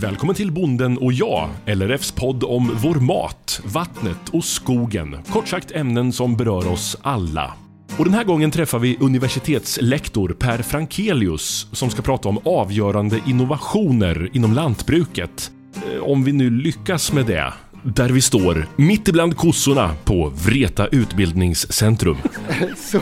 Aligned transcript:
Välkommen 0.00 0.34
till 0.34 0.52
Bonden 0.52 0.98
och 0.98 1.12
jag, 1.12 1.48
LRFs 1.66 2.12
podd 2.12 2.44
om 2.44 2.70
vår 2.82 2.94
mat, 2.94 3.60
vattnet 3.64 4.28
och 4.32 4.44
skogen. 4.44 5.16
Kort 5.32 5.48
sagt 5.48 5.70
ämnen 5.70 6.12
som 6.12 6.36
berör 6.36 6.68
oss 6.72 6.96
alla. 7.02 7.54
Och 7.98 8.04
den 8.04 8.14
här 8.14 8.24
gången 8.24 8.50
träffar 8.50 8.78
vi 8.78 8.96
universitetslektor 9.00 10.28
Per 10.38 10.58
Frankelius 10.62 11.66
som 11.72 11.90
ska 11.90 12.02
prata 12.02 12.28
om 12.28 12.38
avgörande 12.44 13.20
innovationer 13.26 14.30
inom 14.32 14.52
lantbruket. 14.52 15.50
Eh, 15.94 16.02
Om 16.02 16.24
vi 16.24 16.32
nu 16.32 16.50
lyckas 16.50 17.12
med 17.12 17.26
det. 17.26 17.52
Där 17.82 18.08
vi 18.08 18.20
står, 18.20 18.66
mitt 18.76 19.08
ibland 19.08 19.36
kossorna 19.36 19.94
på 20.04 20.28
Vreta 20.28 20.86
utbildningscentrum. 20.86 22.16
Så, 22.76 23.00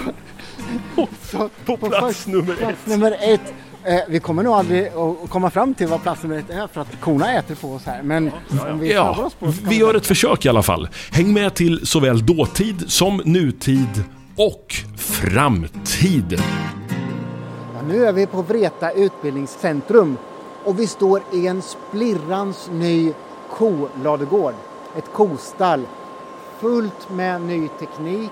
så, 1.22 1.48
På 1.64 1.76
plats 1.76 2.26
nummer 2.26 2.52
ett. 2.52 2.58
plats 2.58 2.86
nummer 2.86 3.16
ett. 3.20 3.54
Eh, 3.84 4.00
vi 4.08 4.20
kommer 4.20 4.42
nog 4.42 4.54
aldrig 4.54 4.86
att 4.88 5.30
komma 5.30 5.50
fram 5.50 5.74
till 5.74 5.86
vad 5.86 6.02
plats 6.02 6.22
nummer 6.22 6.38
ett 6.38 6.50
är 6.50 6.66
för 6.66 6.80
att 6.80 7.00
korna 7.00 7.32
äter 7.32 7.54
på 7.54 7.72
oss 7.72 7.84
här. 7.86 8.02
Men 8.02 8.30
om 8.70 8.78
vi 8.78 8.92
Ja, 8.92 9.24
oss 9.24 9.34
på 9.34 9.46
vi- 9.68 9.76
gör 9.76 9.94
ett 9.94 10.06
försök 10.06 10.46
i 10.46 10.48
alla 10.48 10.62
fall. 10.62 10.88
Häng 11.12 11.32
med 11.32 11.54
till 11.54 11.86
såväl 11.86 12.26
dåtid 12.26 12.84
som 12.90 13.22
nutid 13.24 14.04
och 14.36 14.74
framtid. 14.96 16.42
Ja, 17.74 17.82
nu 17.88 18.04
är 18.06 18.12
vi 18.12 18.26
på 18.26 18.42
Vreta 18.42 18.90
utbildningscentrum 18.90 20.16
och 20.64 20.78
vi 20.78 20.86
står 20.86 21.22
i 21.32 21.46
en 21.46 21.62
splirrans 21.62 22.68
ny 22.72 23.12
koladugård. 23.50 24.54
Ett 24.96 25.12
kostall 25.12 25.86
fullt 26.60 27.10
med 27.10 27.40
ny 27.42 27.68
teknik, 27.68 28.30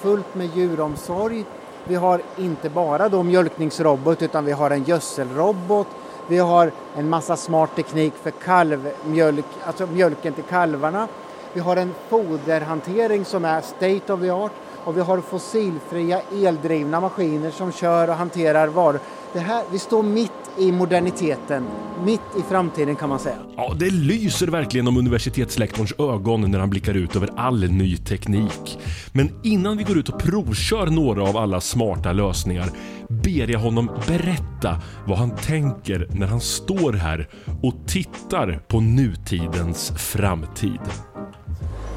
fullt 0.00 0.34
med 0.34 0.48
djuromsorg. 0.56 1.44
Vi 1.84 1.94
har 1.94 2.20
inte 2.36 2.70
bara 2.70 3.08
då 3.08 3.22
mjölkningsrobot 3.22 4.22
utan 4.22 4.44
vi 4.44 4.52
har 4.52 4.70
en 4.70 4.84
gödselrobot. 4.84 5.86
Vi 6.28 6.38
har 6.38 6.72
en 6.96 7.08
massa 7.08 7.36
smart 7.36 7.76
teknik 7.76 8.12
för 8.22 8.30
kalvmjölk, 8.30 9.44
alltså 9.66 9.86
mjölken 9.86 10.32
till 10.32 10.44
kalvarna. 10.44 11.08
Vi 11.52 11.60
har 11.60 11.76
en 11.76 11.94
foderhantering 12.08 13.24
som 13.24 13.44
är 13.44 13.60
state 13.60 14.12
of 14.12 14.20
the 14.20 14.30
art 14.30 14.52
och 14.84 14.96
vi 14.96 15.00
har 15.00 15.20
fossilfria 15.20 16.20
eldrivna 16.32 17.00
maskiner 17.00 17.50
som 17.50 17.72
kör 17.72 18.08
och 18.08 18.14
hanterar 18.14 18.68
varor. 18.68 19.00
Det 19.32 19.40
här, 19.40 19.62
vi 19.72 19.78
står 19.78 20.02
mitt 20.02 20.32
i 20.58 20.72
moderniteten, 20.72 21.66
mitt 22.04 22.20
i 22.38 22.42
framtiden 22.48 22.96
kan 22.96 23.08
man 23.08 23.18
säga. 23.18 23.36
Ja, 23.56 23.74
det 23.78 23.90
lyser 23.90 24.46
verkligen 24.46 24.88
om 24.88 24.96
universitetslektorns 24.96 25.92
ögon 25.98 26.50
när 26.50 26.58
han 26.58 26.70
blickar 26.70 26.94
ut 26.94 27.16
över 27.16 27.30
all 27.36 27.70
ny 27.70 27.96
teknik. 27.96 28.78
Men 29.12 29.30
innan 29.42 29.76
vi 29.76 29.84
går 29.84 29.98
ut 29.98 30.08
och 30.08 30.20
provkör 30.20 30.86
några 30.86 31.22
av 31.22 31.36
alla 31.36 31.60
smarta 31.60 32.12
lösningar 32.12 32.70
ber 33.08 33.50
jag 33.50 33.60
honom 33.60 33.90
berätta 34.06 34.76
vad 35.06 35.18
han 35.18 35.36
tänker 35.36 36.08
när 36.10 36.26
han 36.26 36.40
står 36.40 36.92
här 36.92 37.28
och 37.62 37.74
tittar 37.86 38.62
på 38.68 38.80
nutidens 38.80 39.92
framtid. 39.96 40.80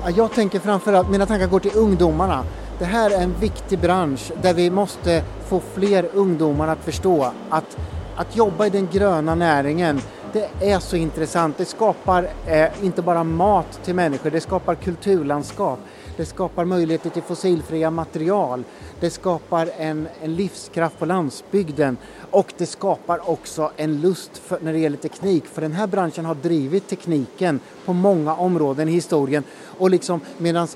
Ja, 0.03 0.09
Jag 0.09 0.33
tänker 0.33 0.59
framförallt, 0.59 1.09
mina 1.09 1.25
tankar 1.25 1.47
går 1.47 1.59
till 1.59 1.75
ungdomarna. 1.75 2.43
Det 2.79 2.85
här 2.85 3.11
är 3.11 3.23
en 3.23 3.33
viktig 3.39 3.79
bransch 3.79 4.31
där 4.41 4.53
vi 4.53 4.69
måste 4.69 5.23
få 5.47 5.61
fler 5.73 6.09
ungdomar 6.13 6.67
att 6.67 6.83
förstå 6.83 7.31
att, 7.49 7.77
att 8.15 8.35
jobba 8.35 8.65
i 8.65 8.69
den 8.69 8.87
gröna 8.91 9.35
näringen, 9.35 10.01
det 10.33 10.49
är 10.71 10.79
så 10.79 10.95
intressant. 10.95 11.57
Det 11.57 11.65
skapar 11.65 12.29
eh, 12.47 12.85
inte 12.85 13.01
bara 13.01 13.23
mat 13.23 13.79
till 13.83 13.95
människor, 13.95 14.31
det 14.31 14.41
skapar 14.41 14.75
kulturlandskap. 14.75 15.79
Det 16.17 16.25
skapar 16.25 16.65
möjligheter 16.65 17.09
till 17.09 17.21
fossilfria 17.21 17.91
material. 17.91 18.63
Det 18.99 19.09
skapar 19.09 19.69
en, 19.77 20.07
en 20.21 20.35
livskraft 20.35 20.99
på 20.99 21.05
landsbygden 21.05 21.97
och 22.31 22.53
det 22.57 22.65
skapar 22.65 23.29
också 23.29 23.71
en 23.77 24.01
lust 24.01 24.37
för, 24.37 24.59
när 24.61 24.73
det 24.73 24.79
gäller 24.79 24.97
teknik. 24.97 25.45
För 25.45 25.61
den 25.61 25.71
här 25.71 25.87
branschen 25.87 26.25
har 26.25 26.35
drivit 26.35 26.87
tekniken 26.87 27.59
på 27.85 27.93
många 27.93 28.35
områden 28.35 28.89
i 28.89 28.91
historien 28.91 29.43
och 29.77 29.89
liksom 29.89 30.19
medan 30.37 30.67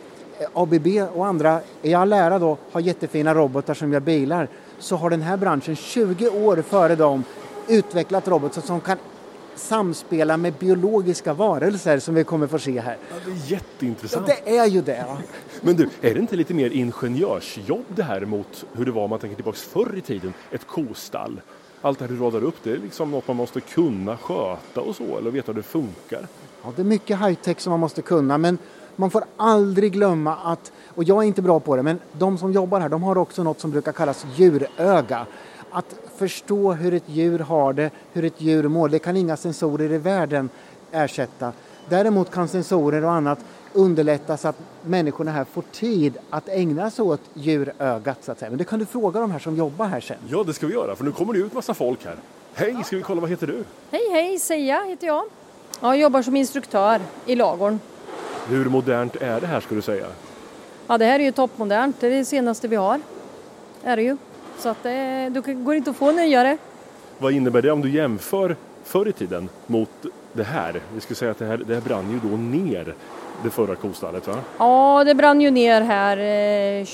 ABB 0.53 0.87
och 1.15 1.25
andra 1.27 1.59
i 1.81 1.93
all 1.93 2.13
ära 2.13 2.39
då 2.39 2.57
har 2.71 2.81
jättefina 2.81 3.33
robotar 3.33 3.73
som 3.73 3.93
gör 3.93 3.99
bilar 3.99 4.47
så 4.79 4.95
har 4.95 5.09
den 5.09 5.21
här 5.21 5.37
branschen 5.37 5.75
20 5.75 6.29
år 6.29 6.61
före 6.61 6.95
dem 6.95 7.23
utvecklat 7.67 8.27
robotar 8.27 8.61
som 8.61 8.81
kan 8.81 8.97
samspela 9.55 10.37
med 10.37 10.53
biologiska 10.53 11.33
varelser 11.33 11.99
som 11.99 12.15
vi 12.15 12.23
kommer 12.23 12.47
få 12.47 12.59
se 12.59 12.79
här. 12.79 12.97
Ja, 13.09 13.15
det 13.25 13.31
är 13.31 13.35
Ja, 13.35 13.41
jätteintressant. 13.47 14.27
det 14.27 14.57
är 14.57 14.65
ju 14.65 14.81
det. 14.81 15.05
Men 15.61 15.75
du, 15.75 15.89
är 16.01 16.13
det 16.13 16.19
inte 16.19 16.35
lite 16.35 16.53
mer 16.53 16.69
ingenjörsjobb 16.69 17.85
det 17.87 18.03
här 18.03 18.21
mot 18.25 18.65
hur 18.73 18.85
det 18.85 18.91
var 18.91 19.03
om 19.03 19.09
man 19.09 19.19
tänker 19.19 19.35
tillbaks 19.35 19.61
förr 19.61 19.95
i 19.97 20.01
tiden? 20.01 20.33
Ett 20.51 20.67
kostall. 20.67 21.41
Allt 21.81 21.99
det 21.99 22.05
här 22.05 22.11
du 22.13 22.19
radar 22.19 22.43
upp, 22.43 22.55
det 22.63 22.71
är 22.71 22.77
liksom 22.77 23.11
något 23.11 23.27
man 23.27 23.35
måste 23.35 23.61
kunna 23.61 24.17
sköta 24.17 24.81
och 24.81 24.95
så, 24.95 25.17
eller 25.17 25.31
veta 25.31 25.51
hur 25.51 25.57
det 25.57 25.63
funkar. 25.67 26.27
Ja, 26.63 26.73
det 26.75 26.81
är 26.81 26.85
mycket 26.85 27.19
high-tech 27.19 27.59
som 27.59 27.71
man 27.71 27.79
måste 27.79 28.01
kunna 28.01 28.37
men 28.37 28.57
man 28.99 29.09
får 29.09 29.23
aldrig 29.37 29.93
glömma 29.93 30.35
att, 30.35 30.71
och 30.95 31.03
jag 31.03 31.17
är 31.23 31.27
inte 31.27 31.41
bra 31.41 31.59
på 31.59 31.75
det, 31.75 31.83
men 31.83 31.99
de 32.11 32.37
som 32.37 32.51
jobbar 32.51 32.79
här 32.79 32.89
de 32.89 33.03
har 33.03 33.17
också 33.17 33.43
något 33.43 33.59
som 33.59 33.71
brukar 33.71 33.91
kallas 33.91 34.25
djuröga. 34.35 35.25
Att 35.71 35.95
förstå 36.17 36.71
hur 36.73 36.93
ett 36.93 37.03
djur 37.05 37.39
har 37.39 37.73
det, 37.73 37.89
hur 38.13 38.25
ett 38.25 38.41
djur 38.41 38.67
mår, 38.67 38.89
det 38.89 38.99
kan 38.99 39.17
inga 39.17 39.37
sensorer 39.37 39.91
i 39.91 39.97
världen 39.97 40.49
ersätta. 40.91 41.51
Däremot 41.89 42.31
kan 42.31 42.47
sensorer 42.47 43.05
och 43.05 43.11
annat 43.11 43.39
underlätta 43.73 44.37
så 44.37 44.47
att 44.47 44.59
människorna 44.81 45.31
här 45.31 45.45
får 45.45 45.63
tid 45.71 46.17
att 46.29 46.49
ägna 46.49 46.91
sig 46.91 47.05
åt 47.05 47.21
djurögat 47.33 48.17
så 48.23 48.31
att 48.31 48.39
säga. 48.39 48.49
Men 48.49 48.57
det 48.57 48.63
kan 48.63 48.79
du 48.79 48.85
fråga 48.85 49.19
de 49.19 49.31
här 49.31 49.39
som 49.39 49.55
jobbar 49.55 49.85
här 49.85 49.99
sen. 49.99 50.17
Ja, 50.29 50.43
det 50.43 50.53
ska 50.53 50.67
vi 50.67 50.73
göra, 50.73 50.95
för 50.95 51.03
nu 51.03 51.11
kommer 51.11 51.33
det 51.33 51.39
ut 51.39 51.53
massa 51.53 51.73
folk 51.73 52.05
här. 52.05 52.15
Hej, 52.53 52.83
ska 52.85 52.95
vi 52.95 53.01
kolla, 53.01 53.21
vad 53.21 53.29
heter 53.29 53.47
du? 53.47 53.63
Hej, 53.91 54.09
hej, 54.11 54.39
Seja 54.39 54.83
heter 54.83 55.07
jag. 55.07 55.23
Jag 55.81 55.97
jobbar 55.97 56.21
som 56.21 56.35
instruktör 56.35 57.01
i 57.25 57.35
lagorn. 57.35 57.79
Hur 58.49 58.65
modernt 58.65 59.15
är 59.15 59.41
det 59.41 59.47
här, 59.47 59.59
ska 59.59 59.75
du 59.75 59.81
säga? 59.81 60.05
Ja, 60.87 60.97
det 60.97 61.05
här 61.05 61.19
är 61.19 61.23
ju 61.23 61.31
toppmodernt, 61.31 61.95
det 61.99 62.07
är 62.07 62.11
det 62.11 62.25
senaste 62.25 62.67
vi 62.67 62.75
har. 62.75 62.99
Är 63.83 63.95
det 63.95 64.01
ju. 64.03 64.17
Så 64.57 64.69
att 64.69 64.83
det, 64.83 65.29
du 65.29 65.41
går 65.53 65.75
inte 65.75 65.89
att 65.89 65.95
få 65.95 66.11
nyare. 66.11 66.57
Vad 67.17 67.33
innebär 67.33 67.61
det 67.61 67.71
om 67.71 67.81
du 67.81 67.89
jämför 67.91 68.55
förr 68.83 69.07
i 69.07 69.11
tiden 69.11 69.49
mot 69.67 69.89
det 70.33 70.43
här? 70.43 70.81
Vi 70.93 71.01
skulle 71.01 71.15
säga 71.17 71.31
att 71.31 71.39
det 71.39 71.45
här, 71.45 71.57
det 71.57 71.73
här 71.73 71.81
brann 71.81 72.11
ju 72.23 72.29
då 72.29 72.37
ner 72.37 72.93
det 73.43 73.49
förra 73.49 73.75
kostallet, 73.75 74.27
va? 74.27 74.35
Ja, 74.57 75.03
det 75.03 75.15
brann 75.15 75.41
ju 75.41 75.51
ner 75.51 75.81
här. 75.81 76.17
eh, 76.17 76.87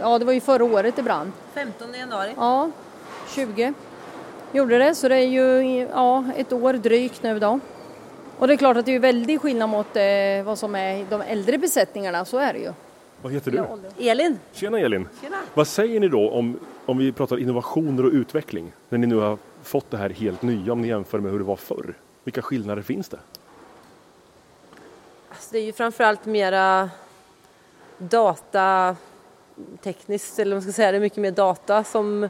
Ja, 0.00 0.18
det 0.18 0.24
var 0.24 0.32
ju 0.32 0.40
förra 0.40 0.64
året 0.64 0.96
det 0.96 1.02
brann. 1.02 1.32
15 1.54 1.86
januari. 2.00 2.30
Ja, 2.36 2.70
20 3.34 3.72
gjorde 4.52 4.78
det. 4.78 4.94
Så 4.94 5.08
det 5.08 5.16
är 5.16 5.26
ju 5.28 5.78
ja, 5.92 6.24
ett 6.36 6.52
år 6.52 6.72
drygt 6.72 7.22
nu 7.22 7.38
då. 7.38 7.60
Och 8.38 8.48
det 8.48 8.54
är 8.54 8.56
klart 8.56 8.76
att 8.76 8.86
det 8.86 8.94
är 8.94 9.00
väldigt 9.00 9.40
skillnad 9.40 9.68
mot 9.68 9.96
eh, 9.96 10.02
vad 10.44 10.58
som 10.58 10.74
är 10.74 10.96
i 10.96 11.06
de 11.10 11.20
äldre 11.20 11.58
besättningarna, 11.58 12.24
så 12.24 12.38
är 12.38 12.52
det 12.52 12.58
ju. 12.58 12.72
Vad 13.22 13.32
heter 13.32 13.50
du? 13.50 13.64
Elin. 14.10 14.38
Tjena 14.52 14.78
Elin! 14.78 15.08
Tjena. 15.22 15.36
Vad 15.54 15.66
säger 15.66 16.00
ni 16.00 16.08
då 16.08 16.30
om, 16.30 16.58
om 16.86 16.98
vi 16.98 17.12
pratar 17.12 17.38
innovationer 17.38 18.06
och 18.06 18.12
utveckling? 18.12 18.72
När 18.88 18.98
ni 18.98 19.06
nu 19.06 19.16
har 19.16 19.38
fått 19.62 19.90
det 19.90 19.96
här 19.96 20.10
helt 20.10 20.42
nya, 20.42 20.72
om 20.72 20.80
ni 20.80 20.88
jämför 20.88 21.18
med 21.18 21.32
hur 21.32 21.38
det 21.38 21.44
var 21.44 21.56
förr. 21.56 21.94
Vilka 22.24 22.42
skillnader 22.42 22.82
finns 22.82 23.08
det? 23.08 23.18
Alltså 25.28 25.48
det 25.52 25.58
är 25.58 25.62
ju 25.62 25.72
framförallt 25.72 26.26
mera 26.26 26.90
datatekniskt, 27.98 30.38
eller 30.38 30.56
vad 30.56 30.56
man 30.56 30.62
ska 30.72 30.76
säga, 30.76 30.90
det 30.90 30.98
är 30.98 31.00
mycket 31.00 31.18
mer 31.18 31.30
data 31.30 31.84
som 31.84 32.28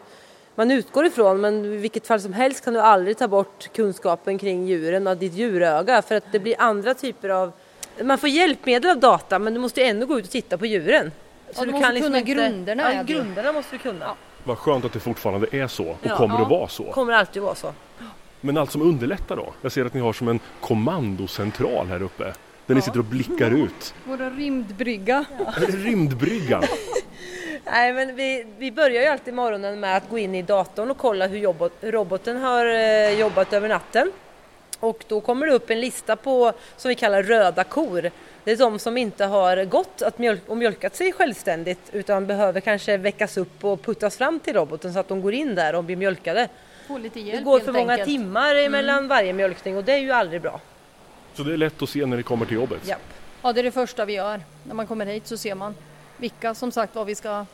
man 0.59 0.71
utgår 0.71 1.07
ifrån 1.07 1.41
men 1.41 1.65
i 1.65 1.77
vilket 1.77 2.07
fall 2.07 2.21
som 2.21 2.33
helst 2.33 2.65
kan 2.65 2.75
du 2.75 2.81
aldrig 2.81 3.19
ta 3.19 3.29
bort 3.29 3.69
kunskapen 3.73 4.39
kring 4.39 4.67
djuren 4.67 5.07
och 5.07 5.17
ditt 5.17 5.33
djuröga 5.35 6.03
för 6.03 6.15
att 6.15 6.25
det 6.33 6.39
blir 6.39 6.55
andra 6.59 6.95
typer 6.95 7.29
av 7.29 7.53
man 8.03 8.19
får 8.19 8.29
hjälpmedel 8.29 8.91
av 8.91 8.99
data 9.01 9.39
men 9.39 9.55
du 9.55 9.61
måste 9.61 9.83
ändå 9.85 10.07
gå 10.07 10.19
ut 10.19 10.25
och 10.25 10.31
titta 10.31 10.59
på 10.59 10.67
djuren. 10.67 11.13
Ja, 11.57 11.65
du 11.65 11.71
måste 11.73 12.01
kunna 12.01 12.21
grunderna, 12.21 12.95
Ja, 12.95 13.03
grunderna 13.03 13.53
måste 13.53 13.75
du 13.75 13.79
kunna. 13.79 14.15
Vad 14.45 14.59
skönt 14.59 14.85
att 14.85 14.93
det 14.93 15.01
fortfarande 15.01 15.47
är 15.53 15.67
så 15.67 15.85
och 15.89 15.97
Ja. 16.03 16.17
kommer 16.17 16.35
Ja. 16.35 16.43
att 16.43 16.51
vara 16.51 16.69
så. 16.69 16.85
kommer 16.93 17.13
alltid 17.13 17.43
vara 17.43 17.55
så. 17.55 17.73
Men 18.41 18.57
allt 18.59 18.71
som 18.71 18.83
underlättar 18.83 19.37
då? 19.37 19.53
Jag 19.63 19.73
ser 19.73 19.85
att 19.85 19.95
ni 19.95 20.01
har 20.01 20.13
som 20.13 20.29
en 20.29 20.41
kommandocentral 20.61 21.87
här 21.87 22.03
uppe. 22.03 22.33
Där 22.67 22.75
ni 22.75 22.83
sitter 22.83 22.99
och 22.99 23.05
blickar 23.05 23.51
ut. 23.51 23.95
Vår 24.05 24.37
rymdbrygga. 24.37 25.25
Det 25.61 25.67
rymdbryggan? 25.67 26.63
Nej, 27.71 27.93
men 27.93 28.17
vi, 28.17 28.47
vi 28.59 28.73
börjar 28.73 29.03
ju 29.03 29.09
alltid 29.09 29.35
morgonen 29.35 29.81
med 29.81 29.97
att 29.97 30.11
gå 30.11 30.19
in 30.19 30.35
i 30.35 30.43
datorn 30.43 30.91
och 30.91 30.99
kolla 30.99 31.27
hur 31.27 31.39
jobbot, 31.39 31.73
roboten 31.81 32.37
har 32.37 32.67
eh, 32.67 33.21
jobbat 33.21 33.53
över 33.53 33.69
natten. 33.69 34.13
Och 34.81 35.05
då 35.09 35.21
kommer 35.21 35.47
det 35.47 35.53
upp 35.53 35.71
en 35.71 35.81
lista 35.81 36.17
på, 36.17 36.53
som 36.77 36.89
vi 36.89 36.95
kallar 36.95 37.23
röda 37.23 37.65
kor. 37.65 38.11
Det 38.45 38.53
är 38.53 38.57
de 38.57 38.79
som 38.79 38.97
inte 38.97 39.25
har 39.25 39.65
gått 39.65 40.03
att 40.03 40.19
mjölk, 40.19 40.43
och 40.47 40.57
mjölkat 40.57 40.97
sig 40.97 41.13
självständigt 41.13 41.81
utan 41.93 42.27
behöver 42.27 42.61
kanske 42.61 42.97
väckas 42.97 43.37
upp 43.37 43.65
och 43.65 43.83
puttas 43.83 44.17
fram 44.17 44.41
till 44.41 44.55
roboten 44.55 44.93
så 44.93 44.99
att 44.99 45.09
de 45.09 45.23
går 45.23 45.35
in 45.35 45.55
där 45.55 45.75
och 45.75 45.85
blir 45.85 45.97
mjölkade. 45.97 46.49
Få 46.87 46.99
lite 46.99 47.19
Det 47.19 47.25
hjälp 47.25 47.45
går 47.45 47.53
helt 47.53 47.65
för 47.65 47.73
många 47.73 47.93
enkelt. 47.93 48.09
timmar 48.09 48.69
mellan 48.69 49.09
varje 49.09 49.33
mjölkning 49.33 49.77
och 49.77 49.85
det 49.85 49.93
är 49.93 49.99
ju 49.99 50.13
aldrig 50.13 50.43
bra. 50.43 50.61
Så 51.35 51.43
det 51.43 51.53
är 51.53 51.57
lätt 51.57 51.83
att 51.83 51.89
se 51.89 52.07
när 52.07 52.17
ni 52.17 52.23
kommer 52.23 52.47
till 52.47 52.55
jobbet? 52.57 52.81
Ja. 52.87 52.97
Ja, 53.43 53.53
det 53.53 53.61
är 53.61 53.65
det 53.65 53.71
första 53.73 54.05
vi 54.05 54.13
gör. 54.13 54.41
När 54.65 54.75
man 54.75 54.87
kommer 54.87 55.07
hit 55.07 55.27
så 55.27 55.37
ser 55.37 55.55
man 55.55 55.75
vilka 56.17 56.55
som 56.55 56.73
sagt 56.73 56.95
vad 56.95 57.07
vi 57.07 57.15
ska 57.15 57.47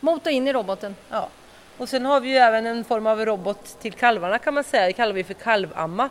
mota 0.00 0.30
in 0.30 0.48
i 0.48 0.52
roboten. 0.52 0.96
Ja. 1.10 1.28
Och 1.78 1.88
sen 1.88 2.06
har 2.06 2.20
vi 2.20 2.28
ju 2.28 2.36
även 2.36 2.66
en 2.66 2.84
form 2.84 3.06
av 3.06 3.24
robot 3.24 3.76
till 3.80 3.92
kalvarna 3.92 4.38
kan 4.38 4.54
man 4.54 4.64
säga, 4.64 4.86
det 4.86 4.92
kallar 4.92 5.12
vi 5.12 5.24
för 5.24 5.34
kalvamma. 5.34 6.08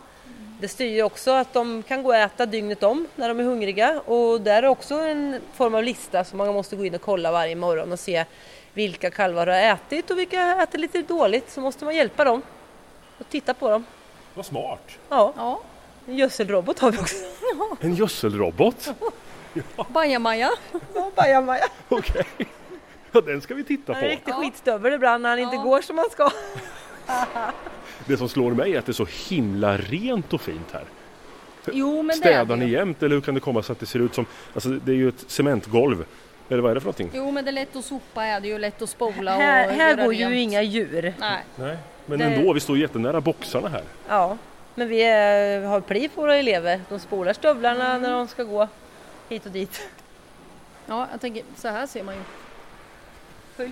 Det 0.60 0.68
styr 0.68 1.04
också 1.04 1.32
att 1.32 1.54
de 1.54 1.84
kan 1.84 2.04
gå 2.04 2.10
och 2.10 2.16
äta 2.16 2.46
dygnet 2.46 2.84
om 2.84 3.08
när 3.16 3.28
de 3.28 3.40
är 3.40 3.44
hungriga 3.44 4.00
och 4.06 4.42
där 4.42 4.64
är 4.64 4.68
också 4.68 4.96
en 4.96 5.42
form 5.54 5.76
av 5.76 5.84
lista 5.84 6.24
som 6.24 6.38
man 6.38 6.54
måste 6.54 6.76
gå 6.76 6.86
in 6.86 6.96
och 6.96 7.02
kolla 7.02 7.32
varje 7.32 7.56
morgon 7.56 7.92
och 7.92 8.00
se 8.00 8.26
vilka 8.74 9.12
kalvar 9.12 9.48
har 9.48 9.56
ätit 9.56 10.12
och 10.12 10.20
vilka 10.20 10.64
ätit 10.64 10.80
lite 10.80 11.02
dåligt 11.02 11.52
så 11.52 11.62
måste 11.62 11.86
man 11.86 11.96
hjälpa 11.96 12.24
dem 12.24 12.42
och 13.18 13.30
titta 13.30 13.54
på 13.54 13.70
dem. 13.70 13.86
Vad 14.34 14.46
smart! 14.46 14.92
Ja, 15.10 15.34
Ja, 15.38 15.62
en 16.08 16.16
gödselrobot 16.16 16.80
har 16.80 16.92
vi 16.92 16.98
också. 16.98 17.16
En 17.80 17.96
gödselrobot? 17.96 18.94
bajamaja. 19.88 20.52
Ja, 20.96 21.12
bajamaja. 21.16 21.66
Okej. 21.90 22.26
Ja, 23.16 23.22
den 23.22 23.42
ska 23.42 23.54
vi 23.54 23.64
titta 23.64 23.94
Han 23.94 24.04
är 24.04 24.08
en 24.10 24.12
på. 24.12 24.16
riktig 24.18 24.34
skitstövel 24.34 24.94
ibland 24.94 25.22
när 25.24 25.30
han 25.30 25.40
inte 25.40 25.56
Ja. 25.56 25.62
går 25.62 25.82
som 25.82 25.98
han 25.98 26.10
ska. 26.12 26.32
Det 28.08 28.18
som 28.18 28.30
slår 28.30 28.52
mig 28.52 28.76
är 28.76 28.80
att 28.80 28.86
det 28.86 28.92
är 28.92 28.94
så 28.94 29.08
himla 29.30 29.78
rent 29.78 30.34
och 30.34 30.42
fint 30.42 30.72
här. 30.74 30.84
Jo, 31.74 31.96
men 32.02 32.08
det 32.08 32.14
är 32.14 32.16
Städar 32.34 32.46
det 32.46 32.56
ni 32.56 32.66
ju. 32.66 32.72
jämt 32.72 33.04
eller 33.04 33.16
hur 33.16 33.22
kan 33.22 33.34
det 33.34 33.40
komma 33.40 33.64
sig 33.64 33.74
att 33.74 33.80
det 33.80 33.86
ser 33.86 34.00
ut 34.00 34.16
som, 34.16 34.26
alltså 34.54 34.70
det 34.70 34.92
är 34.92 34.96
ju 34.96 35.10
ett 35.10 35.24
cementgolv. 35.28 36.06
Eller 36.50 36.62
vad 36.62 36.72
är 36.72 36.76
det 36.76 36.82
för 36.82 36.86
någonting? 36.88 37.10
Jo, 37.14 37.32
men 37.32 37.44
det 37.46 37.50
är 37.50 37.54
lätt 37.54 37.76
att 37.76 37.86
sopa 37.86 38.26
är 38.26 38.40
det 38.40 38.48
ju, 38.48 38.58
lätt 38.60 38.82
att 38.82 38.90
spola 38.90 39.36
och 39.36 39.42
Här, 39.42 39.70
här 39.70 39.96
går 40.04 40.14
ju 40.14 40.24
rent. 40.26 40.36
inga 40.36 40.62
djur. 40.62 41.14
Nej. 41.20 41.44
Nej. 41.56 41.78
Men 42.06 42.20
Det- 42.20 42.26
ändå, 42.26 42.54
vi 42.54 42.60
står 42.60 42.78
jättenära 42.78 43.22
boxarna 43.22 43.70
här. 43.70 43.84
Ja, 44.08 44.38
men 44.76 44.88
vi 44.88 45.02
är, 45.04 45.62
har 45.62 45.82
pli 45.82 46.10
på 46.10 46.22
våra 46.22 46.36
elever. 46.36 46.82
De 46.90 47.00
spolar 47.00 47.34
stövlarna 47.34 47.98
när 47.98 48.12
de 48.12 48.28
ska 48.28 48.44
gå 48.44 48.68
hit 49.30 49.46
och 49.46 49.52
dit. 49.52 49.90
Ja, 50.88 51.08
jag 51.12 51.22
tänker 51.22 51.44
så 51.56 51.68
här 51.68 51.88
ser 51.88 52.04
man 52.04 52.16
ju. 52.16 52.22
Ja, 53.58 53.64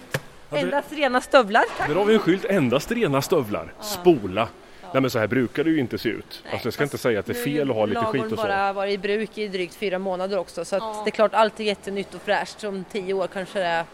det- 0.50 0.60
Endast 0.60 0.92
rena 0.94 1.22
stövlar. 1.22 1.64
Tack. 1.78 1.88
Där 1.88 1.96
har 1.96 2.06
vi 2.06 2.14
en 2.14 2.20
skylt, 2.20 2.46
endast 2.46 2.92
rena 2.92 3.22
stövlar. 3.22 3.74
Spola. 3.82 4.48
Nej 4.94 5.02
men 5.02 5.12
så 5.12 5.20
här 5.20 5.28
brukar 5.28 5.64
det 5.64 5.70
ju 5.70 5.80
inte 5.80 5.98
se 5.98 6.10
ut. 6.10 6.42
Nej, 6.44 6.54
alltså 6.54 6.68
jag 6.68 6.74
ska 6.74 6.84
inte 6.84 6.98
säga 6.98 7.20
att 7.20 7.26
det 7.26 7.32
är 7.32 7.36
Nu 7.36 7.40
har 7.40 7.46
fel 7.58 7.70
att 7.70 7.76
ha 7.76 7.86
lite 7.86 8.02
skit 8.06 8.24
och 8.24 8.30
så. 8.30 8.36
bara 8.36 8.74
varit 8.74 8.94
i 8.94 8.98
bruk 8.98 9.38
i 9.38 9.48
drygt 9.48 9.76
fyra 9.76 10.00
månader 10.00 10.38
också 10.38 10.66
så 10.66 10.76
att 10.76 10.82
Ja. 10.82 11.02
det 11.06 11.10
är 11.10 11.12
klart 11.12 11.34
allt 11.34 11.60
är 11.60 11.64
jättenytt 11.64 12.14
och 12.16 12.22
fräscht. 12.22 12.64
Om 12.64 12.86
tio 12.92 13.14
år 13.14 13.28
kanske 13.28 13.60
det 13.60 13.66
är 13.66 13.86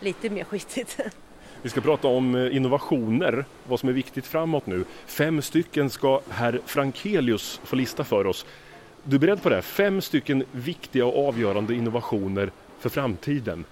lite 0.00 0.30
mer 0.30 0.44
skitigt. 0.44 0.98
Vi 1.62 1.68
ska 1.68 1.80
prata 1.80 2.08
om 2.08 2.34
eh, 2.34 2.56
innovationer, 2.56 3.44
vad 3.68 3.80
som 3.80 3.88
är 3.88 3.92
viktigt 3.92 4.26
framåt 4.26 4.66
nu. 4.66 4.84
Fem 5.06 5.42
stycken 5.42 5.90
ska 5.90 6.20
herr 6.30 6.60
Frankelius 6.66 7.60
få 7.64 7.76
lista 7.76 8.04
för 8.04 8.26
oss. 8.26 8.46
Du 9.04 9.16
är 9.16 9.20
beredd 9.20 9.42
på 9.42 9.48
det? 9.48 9.54
här? 9.54 9.62
Fem 9.62 10.00
stycken 10.00 10.44
viktiga 10.52 11.06
och 11.06 11.28
avgörande 11.28 11.74
innovationer 11.74 12.50
för 12.80 12.88
framtiden. 12.88 13.64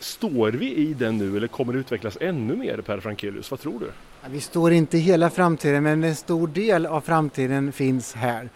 Står 0.00 0.50
vi 0.50 0.74
i 0.74 0.94
den 0.94 1.18
nu 1.18 1.36
eller 1.36 1.48
kommer 1.48 1.72
det 1.72 1.78
utvecklas 1.78 2.18
ännu 2.20 2.56
mer 2.56 2.80
Per 2.80 3.00
Frankelius? 3.00 3.50
Vad 3.50 3.60
tror 3.60 3.80
du? 3.80 3.90
Vi 4.30 4.40
står 4.40 4.72
inte 4.72 4.98
i 4.98 5.00
hela 5.00 5.30
framtiden 5.30 5.82
men 5.82 6.04
en 6.04 6.16
stor 6.16 6.48
del 6.48 6.86
av 6.86 7.00
framtiden 7.00 7.72
finns 7.72 8.14
här. 8.14 8.48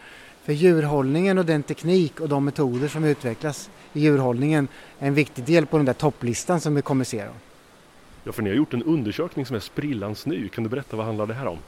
För 0.42 0.52
djurhållningen 0.52 1.38
och 1.38 1.44
den 1.44 1.62
teknik 1.62 2.20
och 2.20 2.28
de 2.28 2.44
metoder 2.44 2.88
som 2.88 3.04
utvecklas 3.04 3.70
i 3.92 4.00
djurhållningen 4.00 4.68
är 4.98 5.06
en 5.06 5.14
viktig 5.14 5.44
del 5.44 5.66
på 5.66 5.76
den 5.76 5.86
där 5.86 5.92
topplistan 5.92 6.60
som 6.60 6.74
vi 6.74 6.82
kommer 6.82 7.04
se. 7.04 7.24
Då. 7.24 7.32
Ja, 8.24 8.32
för 8.32 8.42
ni 8.42 8.50
har 8.50 8.56
gjort 8.56 8.74
en 8.74 8.82
undersökning 8.82 9.46
som 9.46 9.56
är 9.56 9.60
sprillans 9.60 10.26
ny. 10.26 10.48
Kan 10.48 10.64
du 10.64 10.70
berätta 10.70 10.96
vad 10.96 11.06
handlar 11.06 11.26
det 11.26 11.34
här 11.34 11.46
om? 11.46 11.58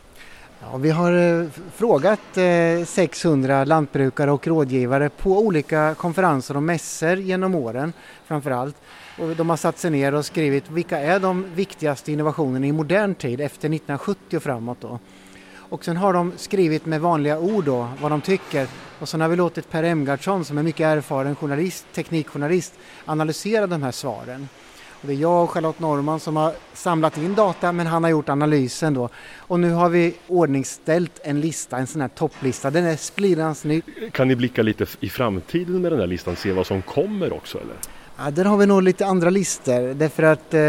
Ja, 0.73 0.77
vi 0.77 0.91
har 0.91 1.13
eh, 1.13 1.47
frågat 1.75 2.37
eh, 2.37 2.85
600 2.87 3.65
lantbrukare 3.65 4.31
och 4.31 4.47
rådgivare 4.47 5.09
på 5.09 5.39
olika 5.39 5.95
konferenser 5.95 6.57
och 6.57 6.63
mässor 6.63 7.17
genom 7.17 7.55
åren 7.55 7.93
framför 8.25 8.51
allt. 8.51 8.77
Och 9.19 9.37
de 9.37 9.51
har 9.51 9.57
satt 9.57 9.79
sig 9.79 9.91
ner 9.91 10.15
och 10.15 10.25
skrivit 10.25 10.71
vilka 10.71 10.99
är 10.99 11.21
de 11.21 11.47
viktigaste 11.55 12.13
innovationerna 12.13 12.67
i 12.67 12.73
modern 12.73 13.15
tid 13.15 13.41
efter 13.41 13.69
1970 13.69 14.37
och 14.37 14.43
framåt. 14.43 14.81
Då. 14.81 14.99
Och 15.57 15.85
sen 15.85 15.97
har 15.97 16.13
de 16.13 16.33
skrivit 16.37 16.87
med 16.87 17.01
vanliga 17.01 17.39
ord 17.39 17.65
då, 17.65 17.89
vad 18.01 18.11
de 18.11 18.21
tycker. 18.21 18.69
Och 19.01 19.09
sen 19.09 19.21
har 19.21 19.29
vi 19.29 19.37
låtit 19.37 19.71
Per 19.71 19.83
Emgardsson 19.83 20.45
som 20.45 20.59
är 20.59 20.63
mycket 20.63 20.85
erfaren 20.85 21.37
journalist, 21.37 21.87
teknikjournalist 21.95 22.75
analysera 23.05 23.67
de 23.67 23.83
här 23.83 23.93
svaren. 23.93 24.49
Och 25.01 25.07
det 25.07 25.13
är 25.13 25.17
jag 25.17 25.45
och 25.45 25.51
Charlotte 25.51 25.81
Norman 25.81 26.21
som 26.21 26.37
har 26.37 26.53
samlat 26.75 27.19
in 27.19 27.35
data 27.35 27.73
men 27.73 27.87
han 27.87 28.05
har 28.05 28.11
gjort 28.11 28.29
analysen 28.29 28.95
då. 28.95 29.09
Och 29.39 29.61
nu 29.61 29.71
har 29.71 29.89
vi 29.89 30.15
ordningställt 30.27 31.21
en 31.23 31.41
lista, 31.41 31.79
en 31.79 31.87
sån 31.87 32.01
här 32.01 32.09
topplista. 32.09 32.71
Den 32.71 32.85
är 32.85 32.97
splirrans 32.97 33.65
ny. 33.65 33.83
Kan 34.13 34.29
ni 34.29 34.37
blicka 34.37 34.63
lite 34.63 34.87
i 35.01 35.09
framtiden 35.09 35.83
med 35.83 35.93
den 35.93 36.01
här 36.01 36.07
listan, 36.07 36.37
se 36.37 36.53
vad 36.53 36.67
som 36.67 36.83
kommer 36.83 37.33
också 37.33 37.59
eller? 37.59 37.77
Ja, 38.19 38.31
där 38.31 38.45
har 38.45 38.57
vi 38.57 38.67
nog 38.67 38.83
lite 38.83 39.07
andra 39.07 39.31
listor 39.31 39.95
därför 39.95 40.23
att 40.23 40.55
eh, 40.55 40.63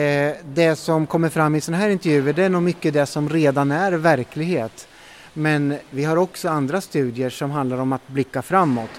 eh, 0.00 0.34
det 0.44 0.76
som 0.76 1.06
kommer 1.06 1.28
fram 1.28 1.54
i 1.54 1.60
sådana 1.60 1.82
här 1.82 1.90
intervjuer 1.90 2.32
det 2.32 2.44
är 2.44 2.48
nog 2.48 2.62
mycket 2.62 2.94
det 2.94 3.06
som 3.06 3.28
redan 3.28 3.70
är 3.70 3.92
verklighet. 3.92 4.88
Men 5.32 5.76
vi 5.90 6.04
har 6.04 6.16
också 6.16 6.48
andra 6.48 6.80
studier 6.80 7.30
som 7.30 7.50
handlar 7.50 7.78
om 7.78 7.92
att 7.92 8.08
blicka 8.08 8.42
framåt. 8.42 8.90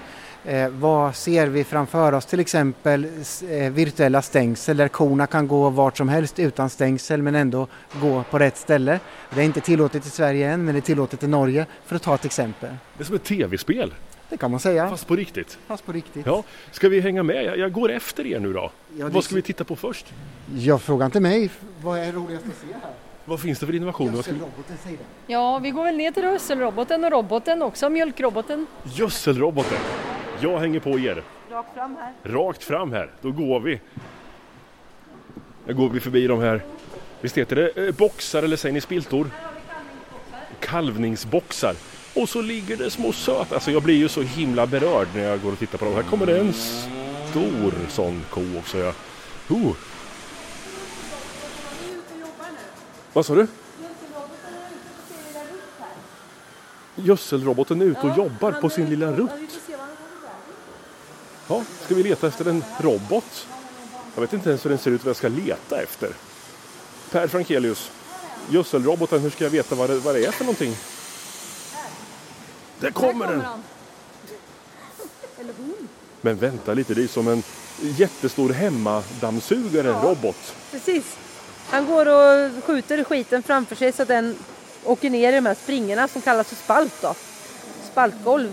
Eh, 0.46 0.68
vad 0.68 1.14
ser 1.16 1.46
vi 1.46 1.64
framför 1.64 2.12
oss? 2.12 2.26
Till 2.26 2.40
exempel 2.40 3.04
eh, 3.50 3.72
virtuella 3.72 4.22
stängsel 4.22 4.76
där 4.76 4.88
korna 4.88 5.26
kan 5.26 5.48
gå 5.48 5.70
vart 5.70 5.96
som 5.96 6.08
helst 6.08 6.38
utan 6.38 6.70
stängsel 6.70 7.22
men 7.22 7.34
ändå 7.34 7.66
gå 8.00 8.24
på 8.30 8.38
rätt 8.38 8.56
ställe. 8.56 9.00
Det 9.34 9.40
är 9.40 9.44
inte 9.44 9.60
tillåtet 9.60 10.06
i 10.06 10.10
Sverige 10.10 10.50
än 10.50 10.64
men 10.64 10.74
det 10.74 10.78
är 10.78 10.82
tillåtet 10.82 11.22
i 11.22 11.26
Norge 11.26 11.66
för 11.84 11.96
att 11.96 12.02
ta 12.02 12.14
ett 12.14 12.24
exempel. 12.24 12.70
Det 12.96 13.02
är 13.02 13.04
som 13.06 13.14
ett 13.16 13.24
tv-spel, 13.24 13.94
Det 14.28 14.36
kan 14.36 14.50
man 14.50 14.60
säga, 14.60 14.90
fast 14.90 15.06
på 15.06 15.16
riktigt. 15.16 15.58
fast 15.66 15.86
på 15.86 15.92
riktigt. 15.92 16.26
Ja, 16.26 16.42
ska 16.70 16.88
vi 16.88 17.00
hänga 17.00 17.22
med? 17.22 17.44
Jag, 17.44 17.58
jag 17.58 17.72
går 17.72 17.90
efter 17.90 18.26
er 18.26 18.40
nu 18.40 18.52
då. 18.52 18.70
Ja, 18.98 19.08
Vad 19.08 19.24
ska 19.24 19.34
vi 19.34 19.42
titta 19.42 19.64
på 19.64 19.76
först? 19.76 20.06
Jag 20.56 20.82
frågar 20.82 21.06
inte 21.06 21.20
mig, 21.20 21.50
vad 21.82 21.98
är 21.98 22.12
roligast 22.12 22.44
att 22.46 22.68
se 22.68 22.74
här? 22.82 22.90
Vad 23.24 23.40
finns 23.40 23.58
det 23.58 23.66
för 23.66 23.74
innovationer? 23.74 24.14
Gödselroboten, 24.16 24.76
säg 24.84 24.92
det. 24.92 25.32
Ja, 25.32 25.58
vi 25.58 25.70
går 25.70 25.84
väl 25.84 25.96
ner 25.96 26.10
till 26.10 26.22
rösselroboten 26.22 27.04
och 27.04 27.10
roboten 27.10 27.62
också, 27.62 27.88
mjölkroboten. 27.90 28.66
Gödselroboten. 28.84 29.78
Jag 30.40 30.58
hänger 30.58 30.80
på 30.80 30.98
er. 30.98 31.22
Rakt 31.50 31.74
fram 31.74 31.96
här. 31.96 32.12
Rakt 32.22 32.64
fram 32.64 32.92
här. 32.92 33.10
Då 33.20 33.30
går 33.30 33.60
vi. 33.60 33.80
Då 35.66 35.74
går 35.74 35.88
vi 35.88 36.00
förbi 36.00 36.26
de 36.26 36.40
här, 36.40 36.62
visst 37.20 37.38
heter 37.38 37.56
det 37.56 37.86
eh, 37.86 37.94
boxar 37.94 38.42
eller 38.42 38.56
säger 38.56 38.72
ni 38.72 38.80
spiltor? 38.80 39.30
Kalvningsboxar. 40.60 41.74
Och 42.14 42.28
så 42.28 42.42
ligger 42.42 42.76
det 42.76 42.90
små 42.90 43.12
söta, 43.12 43.54
alltså 43.54 43.70
jag 43.70 43.82
blir 43.82 43.94
ju 43.94 44.08
så 44.08 44.22
himla 44.22 44.66
berörd 44.66 45.08
när 45.14 45.22
jag 45.22 45.42
går 45.42 45.52
och 45.52 45.58
tittar 45.58 45.78
på 45.78 45.84
dem. 45.84 45.94
Här 45.94 46.02
kommer 46.02 46.26
det 46.26 46.38
en 46.38 46.52
stor 46.52 47.72
sån 47.88 48.22
ko 48.30 48.42
också. 48.58 48.78
Ja. 48.78 48.92
Oh. 49.48 49.76
Vad 53.12 53.26
sa 53.26 53.34
du? 53.34 53.46
Gödselroboten 56.94 57.80
är 57.80 57.84
ute 57.84 58.00
och 58.00 58.18
jobbar 58.18 58.52
på 58.52 58.70
sin 58.70 58.90
lilla 58.90 59.12
rutt. 59.12 59.30
Ja, 61.48 61.62
ska 61.84 61.94
vi 61.94 62.02
leta 62.02 62.26
efter 62.26 62.44
en 62.48 62.64
robot? 62.78 63.46
Jag 64.14 64.20
vet 64.20 64.32
inte 64.32 64.48
ens 64.48 64.64
hur 64.64 64.70
den 64.70 64.78
ser 64.78 64.90
ut 64.90 65.04
vad 65.04 65.08
jag 65.08 65.16
ska 65.16 65.28
leta 65.28 65.82
efter. 65.82 66.10
Per 67.10 67.28
Frankelius, 67.28 67.90
gödselroboten, 68.50 69.20
hur 69.20 69.30
ska 69.30 69.44
jag 69.44 69.50
veta 69.50 69.74
vad 69.74 69.90
det, 69.90 69.96
vad 69.98 70.14
det 70.14 70.24
är 70.26 70.30
för 70.30 70.44
någonting? 70.44 70.76
Där 72.80 72.90
kommer 72.90 73.26
den! 73.26 73.40
han. 73.40 73.62
Eller 75.40 75.52
hon. 75.58 75.88
Men 76.20 76.36
vänta 76.36 76.74
lite, 76.74 76.94
det 76.94 77.02
är 77.04 77.08
som 77.08 77.28
en 77.28 77.42
jättestor 77.80 78.50
hemmadammsugare, 78.50 79.88
Ja. 79.88 80.00
robot. 80.02 80.54
Precis. 80.70 81.16
Han 81.70 81.86
går 81.86 82.06
och 82.06 82.64
skjuter 82.64 83.04
skiten 83.04 83.42
framför 83.42 83.76
sig 83.76 83.92
så 83.92 84.02
att 84.02 84.08
den 84.08 84.36
åker 84.84 85.10
ner 85.10 85.32
i 85.32 85.36
de 85.36 85.46
här 85.46 85.56
springorna 85.62 86.08
som 86.08 86.22
kallas 86.22 86.48
för 86.48 86.56
spalt 86.56 87.02
då. 87.02 87.14
Spaltgolv. 87.96 88.52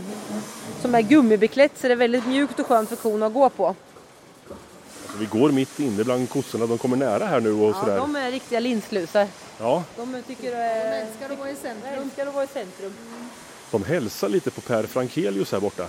Som 0.81 0.95
är 0.95 1.01
gummibeklätt 1.01 1.71
så 1.81 1.87
det 1.87 1.93
är 1.93 1.95
väldigt 1.95 2.27
mjukt 2.27 2.59
och 2.59 2.67
skönt 2.67 2.89
för 2.89 2.95
kon 2.95 3.23
att 3.23 3.33
gå 3.33 3.49
på. 3.49 3.67
Alltså, 3.67 5.17
vi 5.19 5.25
går 5.25 5.51
mitt 5.51 5.79
inne 5.79 6.03
bland 6.03 6.29
kossorna, 6.29 6.65
de 6.65 6.77
kommer 6.77 6.97
nära 6.97 7.25
här 7.25 7.39
nu 7.39 7.51
och 7.53 7.69
Ja, 7.69 7.79
sådär. 7.79 7.97
de 7.97 8.15
är 8.15 8.31
riktiga 8.31 8.59
linslusar. 8.59 9.27
Ja, 9.59 9.83
De 9.97 10.23
tycker 10.27 10.51
De 10.51 10.57
älskar 10.57 11.29
att 11.33 11.39
vara 11.39 11.49
i 11.49 11.55
centrum. 11.55 12.03
älskar 12.03 12.27
att 12.27 12.33
vara 12.33 12.43
i 12.43 12.47
centrum. 12.47 12.93
de 13.71 13.83
hälsar 13.83 14.29
lite 14.29 14.51
på 14.51 14.61
Per 14.61 14.83
Frankelius 14.83 15.51
här 15.51 15.59
borta. 15.59 15.85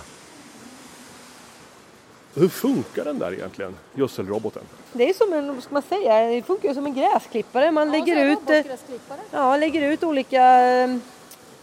Hur 2.33 2.49
funkar 2.49 3.05
den 3.05 3.19
där 3.19 3.33
egentligen, 3.33 3.75
gödselroboten? 3.93 4.63
Det 4.93 5.09
är 5.09 5.13
som 5.13 5.33
en, 5.33 5.61
ska 5.61 5.73
man 5.73 5.83
säga, 5.89 6.27
det 6.27 6.41
funkar 6.41 6.69
ju 6.69 6.75
som 6.75 6.85
en 6.85 6.93
gräsklippare. 6.93 7.71
Man 7.71 7.91
lägger, 7.91 8.25
ut, 8.25 8.49
eh, 8.49 8.61
ja, 9.31 9.57
lägger 9.57 9.81
ut 9.91 10.03
olika 10.03 10.61
eh, 10.61 10.97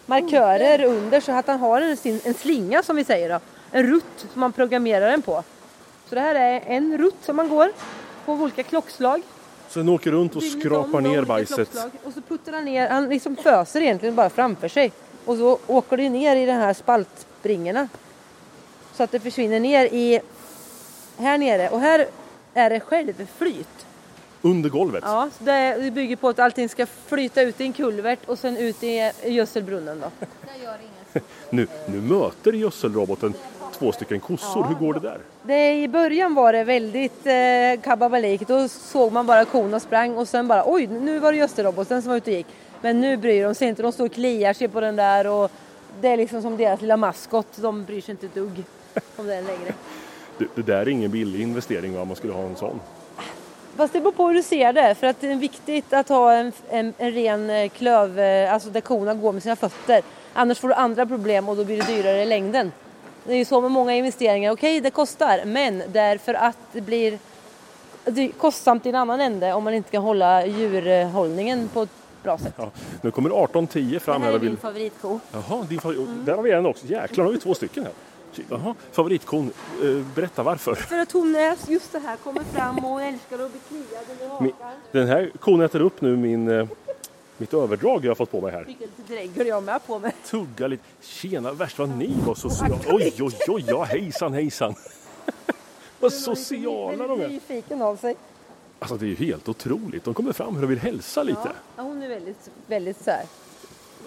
markörer 0.07 0.85
under 0.85 1.21
så 1.21 1.33
att 1.33 1.47
han 1.47 1.59
har 1.59 1.81
en, 1.81 2.21
en 2.25 2.35
slinga 2.35 2.83
som 2.83 2.97
vi 2.97 3.05
säger 3.05 3.29
då. 3.29 3.41
En 3.71 3.87
rutt 3.87 4.27
som 4.33 4.41
man 4.41 4.53
programmerar 4.53 5.11
den 5.11 5.23
på. 5.23 5.43
Så 6.09 6.15
det 6.15 6.21
här 6.21 6.35
är 6.35 6.63
en 6.67 6.99
rutt 6.99 7.17
som 7.23 7.37
man 7.37 7.49
går 7.49 7.73
på 8.25 8.33
olika 8.33 8.63
klockslag. 8.63 9.23
Så 9.69 9.79
den 9.79 9.89
åker 9.89 10.11
runt 10.11 10.37
och 10.37 10.43
skrapar 10.43 11.01
ner 11.01 11.23
bajset. 11.23 11.77
Och 12.05 12.13
så 12.13 12.21
puttar 12.21 12.53
han 12.53 12.65
ner, 12.65 12.89
han 12.89 13.09
liksom 13.09 13.37
föser 13.37 13.81
egentligen 13.81 14.15
bara 14.15 14.31
framför 14.31 14.69
sig. 14.69 14.93
Och 15.25 15.37
så 15.37 15.59
åker 15.67 15.97
det 15.97 16.09
ner 16.09 16.37
i 16.37 16.47
de 16.47 16.53
här 16.53 16.75
spaltspringorna. 16.75 17.89
Så 18.95 19.03
att 19.03 19.11
det 19.11 19.21
försvinner 19.21 19.61
ner 19.61 19.85
i, 19.85 20.21
här 21.19 21.39
nere. 21.39 21.69
Och 21.69 21.81
här 21.81 22.07
är 22.55 22.71
det 22.71 22.81
självflyt. 22.81 23.87
Under 24.43 24.71
golvet. 24.71 25.05
Ja, 25.07 25.29
så 25.39 25.45
det, 25.45 25.93
bygger 25.95 26.17
på 26.17 26.29
att 26.29 26.39
allting 26.39 26.69
ska 26.69 26.87
flyta 26.87 27.43
ut 27.43 27.61
i 27.61 27.65
en 27.65 27.73
kulvert 27.73 28.19
och 28.27 28.39
sen 28.39 28.57
ut 28.57 28.83
i, 28.83 29.13
gödselbrunnen 29.25 30.01
då. 30.01 30.11
Det 30.21 30.65
gör 30.65 30.73
inget. 30.73 31.25
Nu, 31.51 31.67
nu 31.87 32.01
möter 32.01 32.53
gödselroboten 32.53 33.35
två 33.79 33.93
stycken 33.93 34.21
kossor. 34.21 34.65
Hur 34.65 34.75
går 34.75 34.95
det 34.95 35.01
där? 35.01 35.19
Det, 35.43 35.83
I 35.83 35.89
början 35.89 36.35
var 36.35 36.53
det 36.53 36.65
väldigt 36.65 37.27
eh, 37.27 37.83
kababalik. 37.83 38.49
Då 38.49 38.69
såg 38.69 39.13
man 39.13 39.27
bara 39.27 39.45
korna 39.45 39.81
sprang 39.81 40.17
och 40.17 40.29
sen 40.29 40.49
bara 40.49 40.63
oj, 40.67 40.87
nu 40.87 41.19
var 41.19 41.33
det 41.33 41.39
gödselroboten 41.39 42.03
som 42.03 42.11
var 42.11 42.17
ute 42.17 42.31
och 42.31 42.37
gick. 42.37 42.47
Men 42.81 43.01
nu 43.01 43.17
bryr 43.17 43.45
de 43.45 43.55
sig 43.55 43.69
inte. 43.69 43.83
De 43.83 43.93
står 43.93 44.07
och 44.07 44.13
kliar 44.13 44.53
sig 44.53 44.69
på 44.69 44.81
den 44.81 44.97
där 44.97 45.27
och 45.27 45.51
det 46.01 46.09
är 46.09 46.17
liksom 46.17 46.43
som 46.43 46.57
deras 46.57 46.81
lilla 46.81 46.97
maskot. 46.97 47.47
De 47.57 47.85
bryr 47.85 48.01
sig 48.01 48.13
inte 48.13 48.27
ett 48.27 48.35
dugg 48.35 48.65
om 49.17 49.27
den 49.27 49.45
längre. 49.45 49.75
Det, 50.39 50.47
det 50.55 50.63
där 50.63 50.77
är 50.79 50.89
ingen 50.89 51.11
billig 51.11 51.41
investering 51.41 51.95
va, 51.95 52.05
man 52.05 52.17
skulle 52.17 52.33
ha 52.33 52.43
en 52.43 52.57
sån. 52.57 52.81
Fast 53.76 53.93
det 53.93 54.00
beror 54.00 54.12
på 54.12 54.26
hur 54.26 54.35
du 54.35 54.43
ser 54.43 54.73
det. 54.73 54.95
För 54.95 55.07
att 55.07 55.21
det 55.21 55.33
är 55.33 55.37
viktigt 55.37 55.93
att 55.93 56.09
ha 56.09 56.33
en, 56.33 56.52
en, 56.71 56.95
en 56.99 57.12
ren 57.12 57.50
eh, 57.50 57.69
klöv, 57.69 58.19
eh, 58.19 58.55
alltså 58.55 58.71
där 58.71 58.81
korna 58.81 59.14
går 59.14 59.33
med 59.33 59.43
sina 59.43 59.57
fötter. 59.57 60.02
Annars 60.33 60.59
får 60.59 60.69
du 60.69 60.75
andra 60.75 61.07
problem 61.07 61.49
och 61.49 61.57
då 61.57 61.64
blir 61.64 61.76
det 61.76 61.87
dyrare 61.87 62.23
i 62.23 62.26
längden. 62.26 62.73
Det 63.25 63.33
är 63.33 63.37
ju 63.37 63.45
så 63.45 63.61
med 63.61 63.71
många 63.71 63.95
investeringar. 63.95 64.52
Okej, 64.52 64.81
det 64.81 64.91
kostar, 64.91 65.45
men 65.45 65.83
därför 65.88 66.35
att 66.35 66.57
det 66.73 66.81
blir 66.81 67.19
kostsamt 68.38 68.87
i 68.87 68.88
en 68.88 68.95
annan 68.95 69.21
ände 69.21 69.52
om 69.52 69.64
man 69.64 69.75
inte 69.75 69.91
kan 69.91 70.02
hålla 70.02 70.47
djurhållningen 70.47 71.69
på 71.69 71.83
ett 71.83 71.91
bra 72.23 72.38
sätt. 72.38 72.55
Ja, 72.57 72.71
nu 73.00 73.11
kommer 73.11 73.31
1810 73.31 73.99
fram 73.99 74.21
Det 74.21 74.26
här 74.26 74.35
är 74.35 74.38
din 74.38 74.57
favoritko. 74.57 75.21
Jaha, 75.33 75.67
din 75.69 75.81
favorit... 75.81 76.09
där 76.25 76.35
har 76.35 76.43
vi 76.43 76.50
en 76.50 76.67
också. 76.67 76.87
Jäklar, 76.87 77.25
nu 77.25 77.29
har 77.29 77.33
vi 77.33 77.41
två 77.41 77.55
stycken 77.55 77.85
här. 77.85 77.93
Jaha, 78.51 78.75
favoritkon. 78.93 79.53
Eh, 79.83 80.15
berätta 80.15 80.43
varför. 80.43 80.75
För 80.75 80.99
att 80.99 81.12
hon 81.12 81.35
är 81.35 81.57
just 81.69 81.93
det 81.93 81.99
här, 81.99 82.17
kommer 82.17 82.43
fram 82.45 82.85
och 82.85 83.03
älskar 83.03 83.39
att 83.39 83.51
bli 83.51 83.61
kliad 83.69 84.05
under 84.12 84.29
hakan. 84.29 84.73
den 84.93 85.09
här 85.09 85.31
kon 85.41 85.61
äter 85.61 85.81
upp 85.81 86.01
nu 86.01 86.17
min, 86.17 86.49
eh, 86.49 86.69
mitt 87.39 87.55
överdrag 87.55 88.05
jag 88.05 88.11
har 88.11 88.15
fått 88.15 88.31
på 88.31 88.41
mig 88.41 88.53
här. 88.53 88.65
Fick 88.65 88.81
lite 88.81 89.03
dregel 89.15 89.47
jag 89.47 89.62
med 89.62 89.87
på 89.87 89.99
mig. 89.99 90.12
Tugga 90.27 90.67
lite. 90.67 90.83
Tjena, 91.01 91.53
värst 91.53 91.79
vad 91.79 91.89
ni 91.89 92.15
var 92.27 92.35
sociala. 92.35 92.79
Oj, 92.87 93.15
oj, 93.21 93.35
oj, 93.49 93.65
ja 93.67 93.83
hejsan, 93.85 94.33
hejsan. 94.33 94.75
vad 96.01 96.12
sociala 96.12 97.07
de 97.07 97.21
är. 97.21 97.29
nyfiken 97.29 97.83
av 97.83 97.97
sig. 97.97 98.17
Alltså 98.79 98.97
det 98.97 99.07
är 99.07 99.09
ju 99.09 99.15
helt 99.15 99.49
otroligt. 99.49 100.05
De 100.05 100.15
kommer 100.15 100.33
fram 100.33 100.57
här 100.57 100.62
och 100.65 100.71
vill 100.71 100.79
hälsa 100.79 101.23
lite. 101.23 101.53
Ja, 101.77 101.83
hon 101.83 102.03
är 102.03 102.09
väldigt, 102.09 102.51
väldigt 102.67 103.05
så 103.05 103.11
här, 103.11 103.25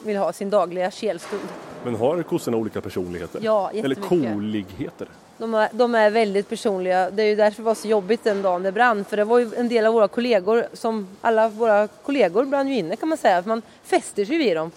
vill 0.05 0.17
ha 0.17 0.33
sin 0.33 0.49
dagliga 0.49 0.91
kelstund. 0.91 1.41
Men 1.83 1.95
har 1.95 2.23
kossorna 2.23 2.57
olika 2.57 2.81
personligheter? 2.81 3.39
Ja, 3.43 3.71
Eller 3.73 3.95
koligheter? 3.95 5.07
De 5.37 5.53
är, 5.53 5.69
de 5.71 5.95
är 5.95 6.09
väldigt 6.09 6.49
personliga. 6.49 7.09
Det 7.09 7.23
är 7.23 7.27
ju 7.27 7.35
därför 7.35 7.61
det 7.61 7.65
var 7.65 7.75
så 7.75 7.87
jobbigt 7.87 8.23
den 8.23 8.41
dagen 8.41 8.63
det 8.63 8.71
brann. 8.71 9.05
För 9.05 9.17
det 9.17 9.23
var 9.23 9.39
ju 9.39 9.51
en 9.57 9.69
del 9.69 9.85
av 9.85 9.93
våra 9.93 10.07
kollegor, 10.07 10.65
som 10.73 11.07
alla 11.21 11.49
våra 11.49 11.87
kollegor 11.87 12.45
brann 12.45 12.67
ju 12.67 12.75
inne 12.77 12.95
kan 12.95 13.09
man 13.09 13.17
säga. 13.17 13.41
För 13.41 13.49
man 13.49 13.61
fäster 13.83 14.25
sig 14.25 14.37
vid 14.37 14.55
dem. 14.57 14.71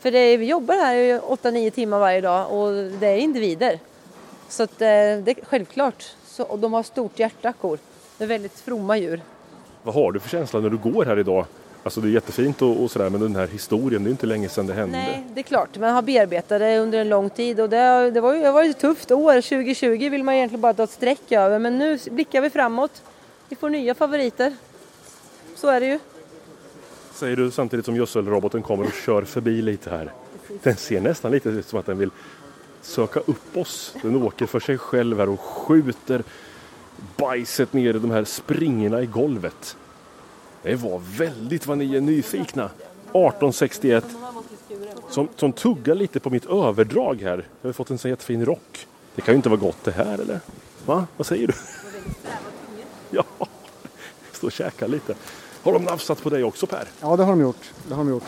För 0.00 0.10
det 0.10 0.18
är, 0.18 0.38
vi 0.38 0.46
jobbar 0.46 0.74
här 0.74 0.94
i 0.96 1.18
8-9 1.18 1.70
timmar 1.70 1.98
varje 1.98 2.20
dag 2.20 2.52
och 2.52 2.72
det 2.72 3.06
är 3.06 3.16
individer. 3.18 3.78
Så 4.48 4.62
att, 4.62 4.72
eh, 4.72 4.86
det 4.86 5.28
är 5.28 5.44
självklart. 5.44 6.04
Så, 6.26 6.42
och 6.44 6.58
de 6.58 6.72
har 6.72 6.82
stort 6.82 7.18
hjärta 7.18 7.52
kor. 7.52 7.78
Det 8.18 8.24
är 8.24 8.28
väldigt 8.28 8.60
fromma 8.60 8.96
djur. 8.96 9.20
Vad 9.82 9.94
har 9.94 10.12
du 10.12 10.20
för 10.20 10.28
känsla 10.28 10.60
när 10.60 10.70
du 10.70 10.76
går 10.76 11.04
här 11.04 11.18
idag? 11.18 11.46
Alltså 11.84 12.00
det 12.00 12.08
är 12.08 12.10
jättefint 12.10 12.62
och, 12.62 12.82
och 12.82 12.90
sådär 12.90 13.10
men 13.10 13.20
den 13.20 13.36
här 13.36 13.46
historien, 13.46 14.04
det 14.04 14.08
är 14.08 14.10
inte 14.10 14.26
länge 14.26 14.48
sedan 14.48 14.66
det 14.66 14.74
hände. 14.74 14.98
Nej, 14.98 15.26
det 15.34 15.40
är 15.40 15.42
klart. 15.42 15.78
Man 15.78 15.94
har 15.94 16.02
bearbetat 16.02 16.60
det 16.60 16.78
under 16.78 16.98
en 16.98 17.08
lång 17.08 17.30
tid 17.30 17.60
och 17.60 17.70
det, 17.70 18.10
det 18.10 18.20
var 18.20 18.34
ju 18.34 18.42
det 18.42 18.52
var 18.52 18.62
ju 18.62 18.70
ett 18.70 18.80
tufft 18.80 19.10
år. 19.10 19.40
2020 19.40 20.08
vill 20.10 20.24
man 20.24 20.34
egentligen 20.34 20.60
bara 20.60 20.74
ta 20.74 20.82
ett 20.82 20.90
streck 20.90 21.32
över 21.32 21.58
men 21.58 21.78
nu 21.78 21.98
blickar 22.10 22.40
vi 22.40 22.50
framåt. 22.50 23.02
Vi 23.48 23.56
får 23.56 23.70
nya 23.70 23.94
favoriter. 23.94 24.56
Så 25.56 25.68
är 25.68 25.80
det 25.80 25.86
ju. 25.86 25.98
Säger 27.12 27.36
du 27.36 27.50
samtidigt 27.50 27.84
som 27.84 27.96
gödselroboten 27.96 28.62
kommer 28.62 28.84
och 28.84 28.92
kör 29.06 29.22
förbi 29.22 29.62
lite 29.62 29.90
här. 29.90 30.12
Den 30.62 30.76
ser 30.76 31.00
nästan 31.00 31.32
lite 31.32 31.48
ut 31.48 31.66
som 31.66 31.78
att 31.78 31.86
den 31.86 31.98
vill 31.98 32.10
söka 32.82 33.20
upp 33.20 33.56
oss. 33.56 33.96
Den 34.02 34.22
åker 34.22 34.46
för 34.46 34.60
sig 34.60 34.78
själv 34.78 35.18
här 35.18 35.28
och 35.28 35.40
skjuter 35.40 36.22
bajset 37.16 37.72
ner 37.72 37.94
i 37.96 37.98
de 37.98 38.10
här 38.10 38.24
springorna 38.24 39.02
i 39.02 39.06
golvet. 39.06 39.76
Det 40.64 40.74
var 40.74 41.00
väldigt 41.18 41.66
vad 41.66 41.78
ni 41.78 41.96
är 41.96 42.00
nyfikna. 42.00 42.64
1861 42.64 44.04
som, 45.10 45.28
som 45.36 45.52
tuggar 45.52 45.94
lite 45.94 46.20
på 46.20 46.30
mitt 46.30 46.46
överdrag 46.46 47.20
här. 47.22 47.44
Jag 47.60 47.68
har 47.68 47.72
fått 47.72 47.90
en 47.90 47.98
sån 47.98 48.10
jättefin 48.10 48.44
rock. 48.44 48.86
Det 49.14 49.22
kan 49.22 49.34
ju 49.34 49.36
inte 49.36 49.48
vara 49.48 49.60
gott 49.60 49.84
det 49.84 49.90
här 49.90 50.18
eller? 50.18 50.40
Va? 50.86 51.06
Vad 51.16 51.26
säger 51.26 51.46
du? 51.46 51.52
Ja, 53.10 53.24
stå 54.32 54.46
och 54.46 54.52
käka 54.52 54.86
lite. 54.86 55.14
Har 55.62 55.72
de 55.72 55.84
nafsat 55.84 56.22
på 56.22 56.30
dig 56.30 56.44
också 56.44 56.66
Per? 56.66 56.88
Ja, 57.00 57.16
det 57.16 57.24
har 57.24 57.32
de 57.32 57.40
gjort. 57.40 57.72
Det 57.88 57.94
har 57.94 58.04
de 58.04 58.10
gjort. 58.10 58.24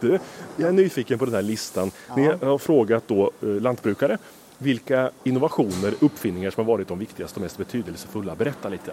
Du, 0.00 0.18
jag 0.56 0.68
är 0.68 0.72
nyfiken 0.72 1.18
på 1.18 1.24
den 1.24 1.34
här 1.34 1.42
listan. 1.42 1.90
Ni 2.16 2.26
har 2.26 2.58
frågat 2.58 3.08
då 3.08 3.30
eh, 3.42 3.48
lantbrukare 3.48 4.18
vilka 4.62 5.10
innovationer, 5.24 5.94
uppfinningar 6.00 6.50
som 6.50 6.64
har 6.66 6.72
varit 6.72 6.88
de 6.88 6.98
viktigaste 6.98 7.36
och 7.36 7.42
mest 7.42 7.58
betydelsefulla. 7.58 8.34
Berätta 8.34 8.68
lite. 8.68 8.92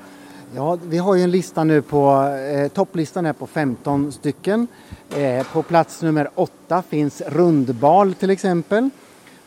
Ja, 0.55 0.77
vi 0.83 0.97
har 0.97 1.15
ju 1.15 1.21
en 1.21 1.31
lista 1.31 1.63
nu 1.63 1.81
på, 1.81 2.23
eh, 2.55 2.67
topplistan 2.67 3.25
är 3.25 3.33
på 3.33 3.47
15 3.47 4.11
stycken. 4.11 4.67
Eh, 5.15 5.47
på 5.53 5.63
plats 5.63 6.01
nummer 6.01 6.29
8 6.35 6.83
finns 6.89 7.21
rundbal 7.21 8.13
till 8.13 8.29
exempel. 8.29 8.89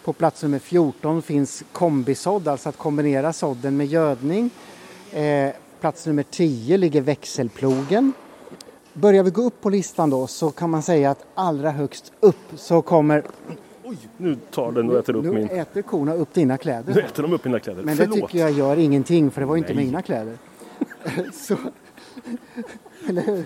På 0.04 0.12
plats 0.12 0.42
nummer 0.42 0.58
14 0.58 1.22
finns 1.22 1.62
kombisådd, 1.72 2.48
alltså 2.48 2.68
att 2.68 2.76
kombinera 2.76 3.32
sådden 3.32 3.76
med 3.76 3.86
gödning. 3.86 4.50
Eh, 5.12 5.50
plats 5.80 6.06
nummer 6.06 6.22
10 6.22 6.76
ligger 6.76 7.00
växelplogen. 7.00 8.12
Börjar 8.92 9.22
vi 9.22 9.30
gå 9.30 9.42
upp 9.42 9.60
på 9.60 9.70
listan 9.70 10.10
då 10.10 10.26
så 10.26 10.50
kan 10.50 10.70
man 10.70 10.82
säga 10.82 11.10
att 11.10 11.24
allra 11.34 11.70
högst 11.70 12.12
upp 12.20 12.36
så 12.56 12.82
kommer... 12.82 13.24
Oj, 13.90 13.98
nu 14.16 14.34
tar 14.50 14.72
den 14.72 14.90
och 14.90 14.98
äter 14.98 15.16
upp 15.16 15.24
nu 15.24 15.32
min... 15.32 15.50
äter 15.50 15.82
korna 15.82 16.14
upp 16.14 16.34
dina 16.34 16.58
kläder. 16.58 16.94
Nu 16.94 17.00
äter 17.00 17.22
de 17.22 17.32
upp 17.32 17.44
mina 17.44 17.58
kläder. 17.60 17.82
Men 17.82 17.96
det 17.96 18.02
Förlåt. 18.02 18.30
tycker 18.30 18.38
jag 18.38 18.50
gör 18.50 18.76
ingenting 18.76 19.30
för 19.30 19.40
det 19.40 19.46
var 19.46 19.54
ju 19.54 19.58
inte 19.58 19.74
mina 19.74 20.02
kläder. 20.02 20.38
så, 21.32 21.56
eller 23.08 23.22
hur? 23.22 23.44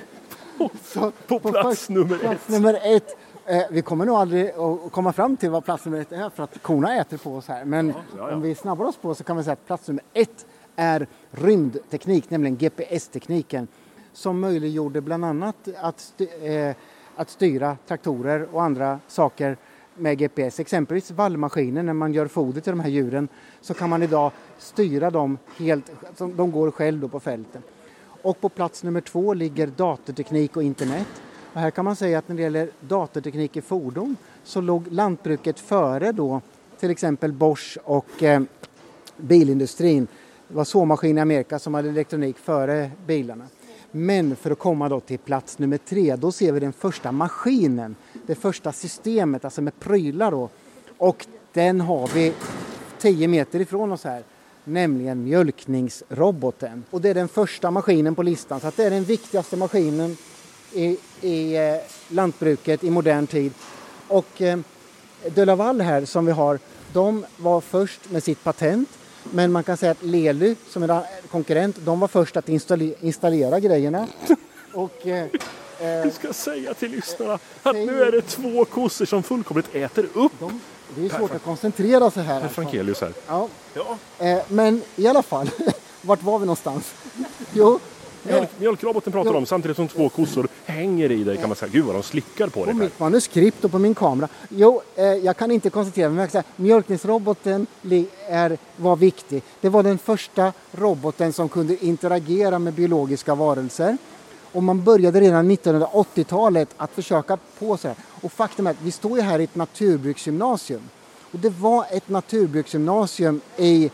Så, 0.83 1.13
På 1.27 1.39
plats 1.39 1.89
nummer 1.89 2.19
plats 2.19 2.45
ett. 2.45 2.49
nummer 2.49 2.79
ett. 2.83 3.17
Eh, 3.47 3.63
vi 3.71 3.83
kommer 3.83 4.05
nog 4.07 4.17
aldrig 4.17 4.51
att 4.51 4.93
komma 4.93 5.13
fram 5.13 5.37
till 5.37 5.51
vad 5.51 5.65
plats 5.65 5.85
nummer 5.85 6.01
ett 6.01 6.13
är 6.13 6.31
för 6.31 6.43
att 6.43 6.63
korna 6.63 6.97
äter 7.01 7.17
på 7.17 7.35
oss 7.37 7.49
här. 7.49 7.65
Men 7.65 7.89
ja, 7.89 7.95
ja. 8.19 8.35
om 8.35 8.41
vi 8.41 8.55
snabbar 8.55 8.85
oss 8.85 8.97
på 8.97 9.15
så 9.15 9.25
kan 9.25 9.37
vi 9.37 9.45
säga 9.45 9.53
att 9.53 9.67
plats 9.67 9.89
nummer 9.89 10.05
ett 10.13 10.47
är 10.77 11.07
rymdteknik, 11.31 12.31
nämligen 12.31 12.57
GPS-tekniken 12.57 13.69
som 14.13 14.41
möjliggjorde 14.41 15.01
bland 15.01 15.25
annat 15.25 15.69
att, 15.81 15.99
st- 16.01 16.55
eh, 16.55 16.75
att 17.17 17.31
styra 17.31 17.77
traktorer 17.87 18.49
och 18.53 18.63
andra 18.63 19.01
saker 19.09 19.57
med 19.95 20.19
GPS. 20.19 20.61
Exempelvis 20.61 21.11
vallmaskiner, 21.11 21.83
när 21.83 21.93
man 21.93 22.13
gör 22.13 22.27
foder 22.27 22.61
till 22.61 22.73
de 22.73 22.81
här 22.81 22.89
djuren 22.89 23.29
så 23.61 23.75
kan 23.75 23.91
man 23.91 24.03
idag 24.03 24.33
styra 24.59 25.11
dem 25.11 25.39
helt, 25.57 25.91
de 26.19 26.53
går 26.53 26.71
själv 26.71 27.01
då 27.01 27.09
på 27.09 27.21
fälten. 27.21 27.63
Och 28.23 28.41
på 28.41 28.49
plats 28.49 28.83
nummer 28.83 29.01
två 29.01 29.35
ligger 29.35 29.67
datorteknik 29.67 30.57
och 30.57 30.63
internet. 30.63 31.07
Och 31.53 31.61
här 31.61 31.71
kan 31.71 31.85
man 31.85 31.97
säga 31.97 32.19
att 32.19 32.29
när 32.29 32.37
det 32.37 32.43
gäller 32.43 32.71
datorteknik 32.81 33.57
i 33.57 33.61
fordon 33.61 34.17
så 34.45 34.61
låg 34.61 34.93
lantbruket 34.93 35.61
före 35.61 36.13
då 36.13 36.41
till 36.81 36.91
exempel 36.91 37.33
Bosch 37.33 37.79
och 37.85 38.23
eh, 38.23 38.43
bilindustrin. 39.17 40.07
Det 40.49 40.55
var 40.55 40.65
såmaskiner 40.65 41.21
i 41.21 41.23
Amerika 41.23 41.59
som 41.59 41.75
hade 41.75 41.89
elektronik 41.89 42.39
före 42.39 42.91
bilarna. 43.07 43.45
Men 43.91 44.37
för 44.37 44.51
att 44.51 44.59
komma 44.59 44.89
då 44.89 45.01
till 45.01 45.19
plats 45.19 45.59
nummer 45.59 45.79
tre, 45.79 46.17
då 46.17 46.33
ser 46.33 46.53
vi 46.53 46.61
den 46.61 46.73
första 46.73 47.13
maskinen, 47.13 47.97
det 48.27 48.35
första 48.35 48.73
systemet, 48.73 49.45
alltså 49.45 49.63
med 49.63 49.81
prylar 49.81 50.31
då. 50.31 50.49
Och 50.99 51.27
den 51.53 51.81
har 51.81 52.11
vi 52.15 52.33
10 52.99 53.29
meter 53.29 53.61
ifrån 53.61 53.93
oss 53.93 54.05
här, 54.05 54.23
nämligen 54.65 55.25
mjölkningsroboten. 55.25 56.85
Och 56.91 57.01
det 57.01 57.09
är 57.09 57.15
den 57.15 57.29
första 57.29 57.71
maskinen 57.71 58.15
på 58.15 58.23
listan, 58.23 58.61
så 58.61 58.67
att 58.67 58.77
det 58.77 58.85
är 58.85 58.91
den 58.91 59.05
viktigaste 59.05 59.57
maskinen 59.57 60.17
i, 60.73 60.99
i 61.21 61.57
eh, 61.57 61.77
lantbruket 62.09 62.85
i 62.85 62.91
modern 62.91 63.27
tid. 63.27 63.53
Och 64.09 64.43
eh, 64.43 64.59
De 65.35 65.45
Laval 65.45 65.81
här 65.81 66.05
som 66.05 66.27
vi 66.27 66.33
har, 66.33 66.59
de 66.93 67.27
var 67.37 67.61
först 67.61 68.11
med 68.11 68.23
sitt 68.23 68.45
patent. 68.45 68.89
Men 69.33 69.53
man 69.53 69.65
kan 69.65 69.77
säga 69.77 69.93
att 69.93 70.03
Lely, 70.03 70.55
som 70.69 70.83
är 70.83 71.03
konkurrent, 71.31 71.77
de 71.85 72.01
var 72.01 72.09
först 72.09 72.37
att 72.37 72.49
installera 72.49 73.61
grejerna. 73.61 74.07
Och, 74.75 75.07
eh, 75.07 75.27
du 76.05 76.11
ska 76.11 76.33
säga 76.33 76.75
till 76.75 76.91
lyssnarna 76.91 77.39
att 77.63 77.77
nu 77.77 78.03
är 78.03 78.13
det 78.13 78.23
två 78.23 78.65
kossor 78.65 79.05
som 79.05 79.23
fullkomligt 79.23 79.75
äter 79.75 80.07
upp 80.15 80.33
de, 80.41 80.61
det 80.97 81.05
är 81.07 81.19
svårt 81.19 81.35
att 81.35 81.43
koncentrera 81.45 82.11
sig 82.11 82.23
här. 82.25 82.41
Per 82.41 82.49
Frankelius 82.49 83.01
här. 83.01 83.13
Ja, 83.29 83.49
Ja, 83.75 83.97
eh, 84.19 84.39
men 84.49 84.83
i 84.97 85.07
alla 85.07 85.23
fall, 85.23 85.51
vart 86.03 86.23
var 86.23 86.39
vi 86.39 86.47
någonstans? 86.47 86.95
Jo, 87.53 87.79
mjölk, 88.23 88.49
mjölkroboten 88.59 89.13
pratar 89.13 89.31
Ja. 89.31 89.37
om 89.37 89.47
samtidigt 89.47 89.77
som 89.77 89.89
två 89.89 90.09
kossor 90.09 90.49
hänger 90.65 91.11
i 91.13 91.25
dig 91.25 91.37
kan 91.37 91.49
man 91.49 91.57
säga. 91.57 91.71
Gud 91.73 91.85
vad 91.85 91.95
de 91.95 92.03
slickar 92.03 92.47
på 92.47 92.51
på 92.61 92.65
dig. 92.65 92.75
Per. 92.75 92.81
mitt 92.81 93.01
manuskript 93.01 93.65
och 93.65 93.71
på 93.71 93.79
min 93.79 93.95
kamera. 93.95 94.29
Jo, 94.49 94.83
eh, 94.97 95.05
jag 95.05 95.37
kan 95.37 95.51
inte 95.51 95.71
koncentrera 95.71 96.09
mig, 96.11 96.31
säga 96.31 96.45
mjölkningsroboten 96.57 97.67
är, 98.29 98.59
var 98.77 98.97
viktig. 98.97 99.43
Det 99.61 99.69
var 99.69 99.83
den 99.83 99.99
första 99.99 100.53
roboten 100.73 101.33
som 101.33 101.49
kunde 101.49 101.85
interagera 101.87 102.59
med 102.59 102.73
biologiska 102.75 103.35
varelser. 103.35 103.97
Och 104.55 104.63
man 104.63 104.85
började 104.85 105.21
redan 105.21 105.51
1980-talet 105.51 106.69
att 106.77 106.91
försöka 106.91 107.39
på 107.59 107.77
sig. 107.77 107.95
Och 108.23 108.33
faktum 108.33 108.67
är 108.67 108.71
att 108.71 108.83
vi 108.83 108.91
står 108.91 109.19
ju 109.19 109.23
här 109.23 109.39
i 109.39 109.45
ett 109.45 109.55
naturbruksgymnasium. 109.55 110.83
Och 111.33 111.39
det 111.39 111.51
var 111.51 111.87
ett 111.91 112.09
naturbruksgymnasium 112.09 113.41
i 113.57 113.91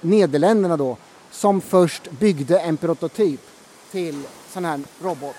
Nederländerna 0.00 0.76
då 0.76 0.96
som 1.30 1.60
först 1.60 2.10
byggde 2.10 2.58
en 2.60 2.76
prototyp 2.76 3.40
till 3.90 4.22
sån 4.52 4.64
här 4.64 4.80
robot. 5.02 5.36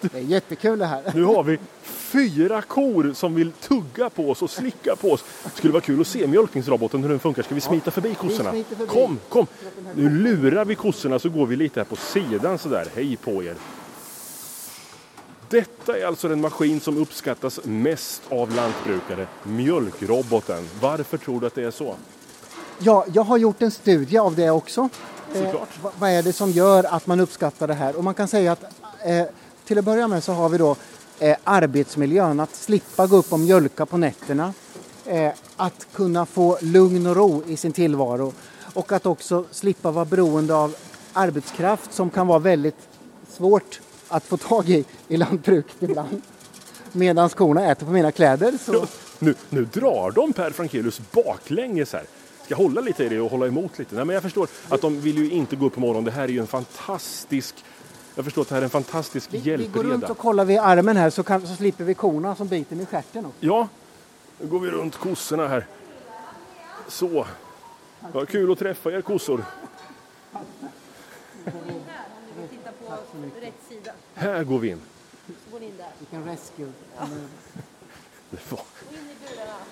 Det 0.00 0.18
är 0.18 0.22
jättekul 0.22 0.78
det 0.78 0.86
här. 0.86 1.12
Nu 1.14 1.24
har 1.24 1.42
vi 1.42 1.58
fyra 2.12 2.62
kor 2.62 3.12
som 3.14 3.34
vill 3.34 3.52
tugga 3.52 4.10
på 4.10 4.30
oss 4.30 4.42
och 4.42 4.50
slicka 4.50 4.96
på 4.96 5.12
oss. 5.12 5.24
Det 5.44 5.50
skulle 5.56 5.72
vara 5.72 5.82
kul 5.82 6.00
att 6.00 6.06
se 6.06 6.26
mjölkningsroboten 6.26 7.02
hur 7.02 7.08
den 7.08 7.18
funkar. 7.18 7.42
Ska 7.42 7.54
vi 7.54 7.60
smita 7.60 7.90
förbi 7.90 8.14
kossorna? 8.14 8.50
förbi. 8.50 8.86
Kom, 8.86 9.18
kom! 9.28 9.46
Nu 9.94 10.10
lurar 10.10 10.64
vi 10.64 10.74
kossorna 10.74 11.18
så 11.18 11.28
går 11.28 11.46
vi 11.46 11.56
lite 11.56 11.80
här 11.80 11.84
på 11.84 11.96
sidan 11.96 12.58
sådär. 12.58 12.88
Hej 12.94 13.16
på 13.16 13.42
er! 13.42 13.54
Detta 15.48 15.98
är 15.98 16.06
alltså 16.06 16.28
den 16.28 16.40
maskin 16.40 16.80
som 16.80 16.96
uppskattas 16.96 17.60
mest 17.64 18.22
av 18.28 18.54
lantbrukare, 18.54 19.26
mjölkroboten. 19.42 20.68
Varför 20.80 21.16
tror 21.18 21.40
du 21.40 21.46
att 21.46 21.54
det 21.54 21.64
är 21.64 21.70
så? 21.70 21.94
Ja, 22.78 23.04
jag 23.12 23.22
har 23.22 23.36
gjort 23.36 23.62
en 23.62 23.70
studie 23.70 24.18
av 24.18 24.34
det 24.34 24.50
också. 24.50 24.88
Vad, 25.82 25.92
vad 25.98 26.10
är 26.10 26.22
det 26.22 26.32
som 26.32 26.50
gör 26.50 26.84
att 26.84 27.06
man 27.06 27.20
uppskattar 27.20 27.68
det 27.68 27.74
här? 27.74 27.96
Och 27.96 28.04
man 28.04 28.14
kan 28.14 28.28
säga 28.28 28.52
att 28.52 28.62
eh, 29.04 29.24
till 29.64 29.78
att 29.78 29.84
börja 29.84 30.08
med 30.08 30.24
så 30.24 30.32
har 30.32 30.48
vi 30.48 30.58
då 30.58 30.76
eh, 31.22 31.36
arbetsmiljön, 31.44 32.40
att 32.40 32.54
slippa 32.54 33.06
gå 33.06 33.16
upp 33.16 33.32
och 33.32 33.40
mjölka 33.40 33.86
på 33.86 33.96
nätterna. 33.96 34.54
Eh, 35.06 35.32
att 35.56 35.86
kunna 35.92 36.26
få 36.26 36.58
lugn 36.60 37.06
och 37.06 37.16
ro 37.16 37.42
i 37.46 37.56
sin 37.56 37.72
tillvaro 37.72 38.32
och 38.74 38.92
att 38.92 39.06
också 39.06 39.44
slippa 39.50 39.90
vara 39.90 40.04
beroende 40.04 40.54
av 40.54 40.74
arbetskraft 41.12 41.92
som 41.92 42.10
kan 42.10 42.26
vara 42.26 42.38
väldigt 42.38 42.88
svårt 43.28 43.80
att 44.08 44.24
få 44.24 44.36
tag 44.36 44.68
i 44.68 44.84
i 45.08 45.16
lantbruket 45.16 45.76
ibland. 45.80 46.22
Medan 46.92 47.28
korna 47.28 47.70
äter 47.70 47.86
på 47.86 47.92
mina 47.92 48.12
kläder 48.12 48.58
så 48.66 48.86
Nu, 49.18 49.34
nu 49.50 49.64
drar 49.64 50.10
de 50.10 50.32
Per 50.32 50.50
Frankelius 50.50 51.00
baklänges 51.12 51.92
här. 51.92 52.04
Ska 52.44 52.54
jag 52.54 52.58
hålla 52.58 52.80
lite 52.80 53.04
i 53.04 53.08
det 53.08 53.20
och 53.20 53.30
hålla 53.30 53.46
emot 53.46 53.78
lite? 53.78 53.94
Nej, 53.94 54.04
men 54.04 54.14
jag 54.14 54.22
förstår 54.22 54.48
att 54.68 54.80
de 54.80 55.00
vill 55.00 55.18
ju 55.18 55.30
inte 55.30 55.56
gå 55.56 55.66
upp 55.66 55.74
på 55.74 55.80
morgonen. 55.80 56.04
Det 56.04 56.10
här 56.10 56.24
är 56.24 56.28
ju 56.28 56.40
en 56.40 56.46
fantastisk... 56.46 57.54
Jag 58.14 58.24
förstår 58.24 58.42
att 58.42 58.48
det 58.48 58.54
här 58.54 58.62
är 58.62 58.64
en 58.64 58.70
fantastisk 58.70 59.28
vi, 59.30 59.38
vi 59.38 59.48
går 59.48 59.54
runt 59.54 59.90
hjälpreda. 59.90 60.12
och 60.12 60.18
kollar 60.18 60.44
vid 60.44 60.58
armen 60.58 60.96
här 60.96 61.10
så, 61.10 61.22
kan, 61.22 61.46
så 61.46 61.54
slipper 61.54 61.84
vi 61.84 61.94
korna 61.94 62.36
som 62.36 62.48
biter 62.48 62.76
med 62.76 62.88
stjärten 62.88 63.26
också. 63.26 63.46
Ja, 63.46 63.68
nu 64.38 64.46
går 64.46 64.60
vi 64.60 64.70
runt 64.70 64.96
kossorna 64.96 65.48
här. 65.48 65.66
Så. 66.88 67.26
Vad 68.12 68.28
kul 68.28 68.52
att 68.52 68.58
träffa 68.58 68.92
er 68.92 69.00
kossor. 69.00 69.44
Här 74.14 74.44
går 74.44 74.58
vi 74.58 74.68
in. 74.68 74.80
Vilken 75.98 76.24
rescue. 76.24 76.72
Det 78.30 78.50
var, 78.50 78.60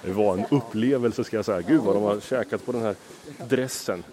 det 0.02 0.12
var 0.12 0.36
en 0.36 0.46
upplevelse 0.50 1.24
ska 1.24 1.36
jag 1.36 1.44
säga. 1.44 1.60
Gud 1.60 1.80
vad 1.80 1.96
de 1.96 2.02
har 2.02 2.20
käkat 2.20 2.66
på 2.66 2.72
den 2.72 2.82
här 2.82 2.94
dressen. 3.48 4.04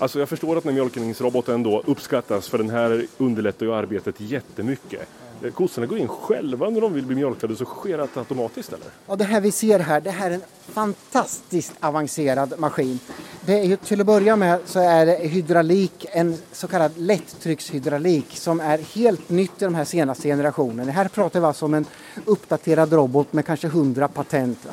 Alltså 0.00 0.18
jag 0.18 0.28
förstår 0.28 0.56
att 0.56 0.64
den 0.64 0.72
här 0.72 0.80
mjölkningsroboten 0.80 1.62
då 1.62 1.82
uppskattas 1.86 2.48
för 2.48 2.58
den 2.58 2.70
här 2.70 3.06
underlättar 3.18 3.66
ju 3.66 3.74
arbetet 3.74 4.20
jättemycket. 4.20 5.08
Eh, 5.42 5.50
kossorna 5.50 5.86
går 5.86 5.98
in 5.98 6.08
själva 6.08 6.70
när 6.70 6.80
de 6.80 6.92
vill 6.92 7.06
bli 7.06 7.16
mjölkade 7.16 7.56
så 7.56 7.64
sker 7.64 7.98
det 7.98 8.08
automatiskt 8.14 8.72
eller? 8.72 8.86
Ja, 9.06 9.16
det 9.16 9.24
här 9.24 9.40
vi 9.40 9.52
ser 9.52 9.78
här, 9.78 10.00
det 10.00 10.10
här 10.10 10.30
är 10.30 10.34
en 10.34 10.42
fantastiskt 10.68 11.72
avancerad 11.80 12.54
maskin. 12.58 12.98
Det 13.40 13.58
är 13.58 13.64
ju, 13.64 13.76
till 13.76 14.00
att 14.00 14.06
börja 14.06 14.36
med 14.36 14.60
så 14.66 14.80
är 14.80 15.06
det 15.06 15.16
hydraulik, 15.16 16.06
en 16.12 16.36
så 16.52 16.68
kallad 16.68 16.92
lätttryckshydraulik 16.96 18.36
som 18.36 18.60
är 18.60 18.78
helt 18.78 19.28
nytt 19.28 19.62
i 19.62 19.64
de 19.64 19.74
här 19.74 19.84
senaste 19.84 20.28
generationerna. 20.28 20.92
Här 20.92 21.08
pratar 21.08 21.40
vi 21.40 21.46
alltså 21.46 21.64
om 21.64 21.74
en 21.74 21.86
uppdaterad 22.24 22.92
robot 22.92 23.32
med 23.32 23.46
kanske 23.46 23.66
100 23.66 24.08
patent. 24.08 24.58
va. 24.64 24.72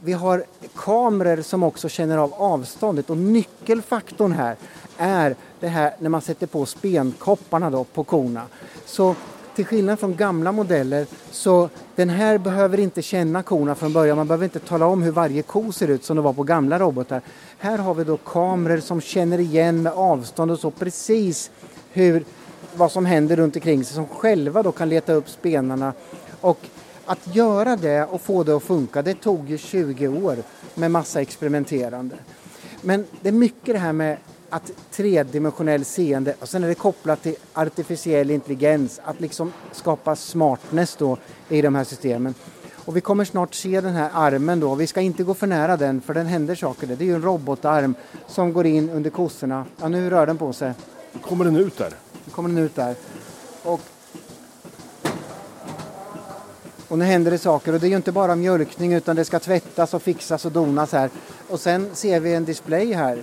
Vi 0.00 0.12
har 0.12 0.44
kameror 0.74 1.42
som 1.42 1.62
också 1.62 1.88
känner 1.88 2.18
av 2.18 2.34
avståndet 2.34 3.10
och 3.10 3.16
nyckelfaktorn 3.16 4.32
här 4.32 4.56
är 4.96 5.36
det 5.60 5.68
här 5.68 5.94
när 5.98 6.08
man 6.08 6.20
sätter 6.20 6.46
på 6.46 6.66
spenkopparna 6.66 7.70
då 7.70 7.84
på 7.84 8.04
korna. 8.04 8.42
Så 8.86 9.14
till 9.54 9.66
skillnad 9.66 9.98
från 9.98 10.16
gamla 10.16 10.52
modeller 10.52 11.06
så 11.30 11.68
den 11.96 12.10
här 12.10 12.38
behöver 12.38 12.80
inte 12.80 13.02
känna 13.02 13.42
korna 13.42 13.74
från 13.74 13.92
början. 13.92 14.16
Man 14.16 14.26
behöver 14.26 14.44
inte 14.44 14.58
tala 14.58 14.86
om 14.86 15.02
hur 15.02 15.12
varje 15.12 15.42
ko 15.42 15.72
ser 15.72 15.88
ut 15.88 16.04
som 16.04 16.16
det 16.16 16.22
var 16.22 16.32
på 16.32 16.42
gamla 16.42 16.78
robotar. 16.78 17.22
Här 17.58 17.78
har 17.78 17.94
vi 17.94 18.04
då 18.04 18.16
kameror 18.16 18.80
som 18.80 19.00
känner 19.00 19.38
igen 19.40 19.82
med 19.82 19.92
avstånd 19.92 20.50
och 20.50 20.58
så 20.58 20.70
precis 20.70 21.50
hur, 21.92 22.24
vad 22.74 22.92
som 22.92 23.06
händer 23.06 23.36
runt 23.36 23.56
omkring 23.56 23.84
sig 23.84 23.94
som 23.94 24.08
själva 24.08 24.62
då 24.62 24.72
kan 24.72 24.88
leta 24.88 25.12
upp 25.12 25.28
spenarna. 25.28 25.92
Och 26.40 26.58
att 27.08 27.34
göra 27.34 27.76
det 27.76 28.04
och 28.04 28.20
få 28.20 28.42
det 28.42 28.56
att 28.56 28.62
funka, 28.62 29.02
det 29.02 29.14
tog 29.14 29.50
ju 29.50 29.58
20 29.58 30.08
år 30.08 30.36
med 30.74 30.90
massa 30.90 31.20
experimenterande. 31.20 32.16
Men 32.82 33.04
det 33.20 33.28
är 33.28 33.32
mycket 33.32 33.74
det 33.74 33.78
här 33.78 33.92
med 33.92 34.16
att 34.50 34.70
tredimensionell 34.90 35.84
seende 35.84 36.34
och 36.40 36.48
sen 36.48 36.64
är 36.64 36.68
det 36.68 36.74
kopplat 36.74 37.22
till 37.22 37.36
artificiell 37.52 38.30
intelligens, 38.30 39.00
att 39.04 39.20
liksom 39.20 39.52
skapa 39.72 40.16
smartness 40.16 40.96
då 40.96 41.18
i 41.48 41.62
de 41.62 41.74
här 41.74 41.84
systemen. 41.84 42.34
Och 42.72 42.96
vi 42.96 43.00
kommer 43.00 43.24
snart 43.24 43.54
se 43.54 43.80
den 43.80 43.94
här 43.94 44.10
armen 44.14 44.60
då, 44.60 44.74
vi 44.74 44.86
ska 44.86 45.00
inte 45.00 45.24
gå 45.24 45.34
för 45.34 45.46
nära 45.46 45.76
den 45.76 46.00
för 46.00 46.14
den 46.14 46.26
händer 46.26 46.54
saker 46.54 46.86
där. 46.86 46.96
Det 46.96 47.04
är 47.04 47.06
ju 47.06 47.14
en 47.14 47.22
robotarm 47.22 47.94
som 48.26 48.52
går 48.52 48.66
in 48.66 48.90
under 48.90 49.10
kossorna. 49.10 49.64
Ja, 49.80 49.88
nu 49.88 50.10
rör 50.10 50.26
den 50.26 50.38
på 50.38 50.52
sig. 50.52 50.72
Kommer 51.22 51.44
den 51.44 51.56
ut 51.56 51.78
där? 51.78 51.92
Nu 52.24 52.30
kommer 52.30 52.48
den 52.48 52.58
ut 52.58 52.74
där. 52.74 52.94
Och, 53.62 53.80
och 56.88 56.98
nu 56.98 57.04
händer 57.04 57.30
det 57.30 57.38
saker 57.38 57.72
och 57.72 57.80
det 57.80 57.86
är 57.86 57.90
ju 57.90 57.96
inte 57.96 58.12
bara 58.12 58.36
mjölkning 58.36 58.92
utan 58.92 59.16
det 59.16 59.24
ska 59.24 59.38
tvättas 59.38 59.94
och 59.94 60.02
fixas 60.02 60.44
och 60.44 60.52
donas 60.52 60.92
här. 60.92 61.10
Och 61.48 61.60
sen 61.60 61.90
ser 61.92 62.20
vi 62.20 62.34
en 62.34 62.44
display 62.44 62.92
här 62.92 63.22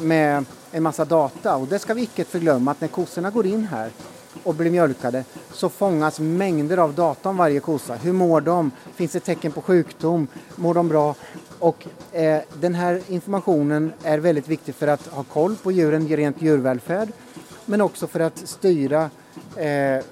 med 0.00 0.44
en 0.70 0.82
massa 0.82 1.04
data 1.04 1.56
och 1.56 1.68
det 1.68 1.78
ska 1.78 1.94
vi 1.94 2.02
icke 2.02 2.24
förglömma 2.24 2.70
att 2.70 2.80
när 2.80 2.88
kossorna 2.88 3.30
går 3.30 3.46
in 3.46 3.66
här 3.70 3.90
och 4.42 4.54
blir 4.54 4.70
mjölkade 4.70 5.24
så 5.52 5.68
fångas 5.68 6.20
mängder 6.20 6.76
av 6.76 6.94
data 6.94 7.28
om 7.28 7.36
varje 7.36 7.60
kossa. 7.60 7.94
Hur 7.94 8.12
mår 8.12 8.40
de? 8.40 8.70
Finns 8.94 9.12
det 9.12 9.20
tecken 9.20 9.52
på 9.52 9.62
sjukdom? 9.62 10.26
Mår 10.56 10.74
de 10.74 10.88
bra? 10.88 11.14
Och 11.58 11.86
eh, 12.12 12.40
den 12.60 12.74
här 12.74 13.02
informationen 13.08 13.92
är 14.02 14.18
väldigt 14.18 14.48
viktig 14.48 14.74
för 14.74 14.86
att 14.86 15.06
ha 15.06 15.22
koll 15.22 15.56
på 15.56 15.72
djuren, 15.72 16.08
rent 16.08 16.42
djurvälfärd, 16.42 17.08
men 17.64 17.80
också 17.80 18.06
för 18.06 18.20
att 18.20 18.38
styra 18.38 19.10
eh, 19.56 20.04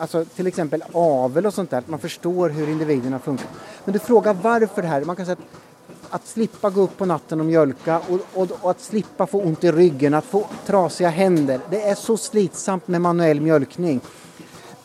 alltså 0.00 0.24
till 0.24 0.46
exempel 0.46 0.84
avel 0.92 1.46
och 1.46 1.54
sånt 1.54 1.70
där, 1.70 1.78
att 1.78 1.88
man 1.88 1.98
förstår 1.98 2.48
hur 2.48 2.68
individerna 2.68 3.18
funkar. 3.18 3.46
Men 3.84 3.92
du 3.92 3.98
frågar 3.98 4.34
varför 4.34 4.82
det 4.82 4.88
här, 4.88 5.04
man 5.04 5.16
kan 5.16 5.26
säga 5.26 5.32
att 5.32 5.60
att 6.10 6.26
slippa 6.26 6.70
gå 6.70 6.80
upp 6.80 6.98
på 6.98 7.06
natten 7.06 7.40
och 7.40 7.46
mjölka 7.46 7.98
och, 7.98 8.20
och, 8.34 8.50
och 8.60 8.70
att 8.70 8.80
slippa 8.80 9.26
få 9.26 9.40
ont 9.40 9.64
i 9.64 9.72
ryggen, 9.72 10.14
att 10.14 10.24
få 10.24 10.46
trasiga 10.66 11.08
händer. 11.08 11.60
Det 11.70 11.88
är 11.88 11.94
så 11.94 12.16
slitsamt 12.16 12.88
med 12.88 13.00
manuell 13.00 13.40
mjölkning. 13.40 14.00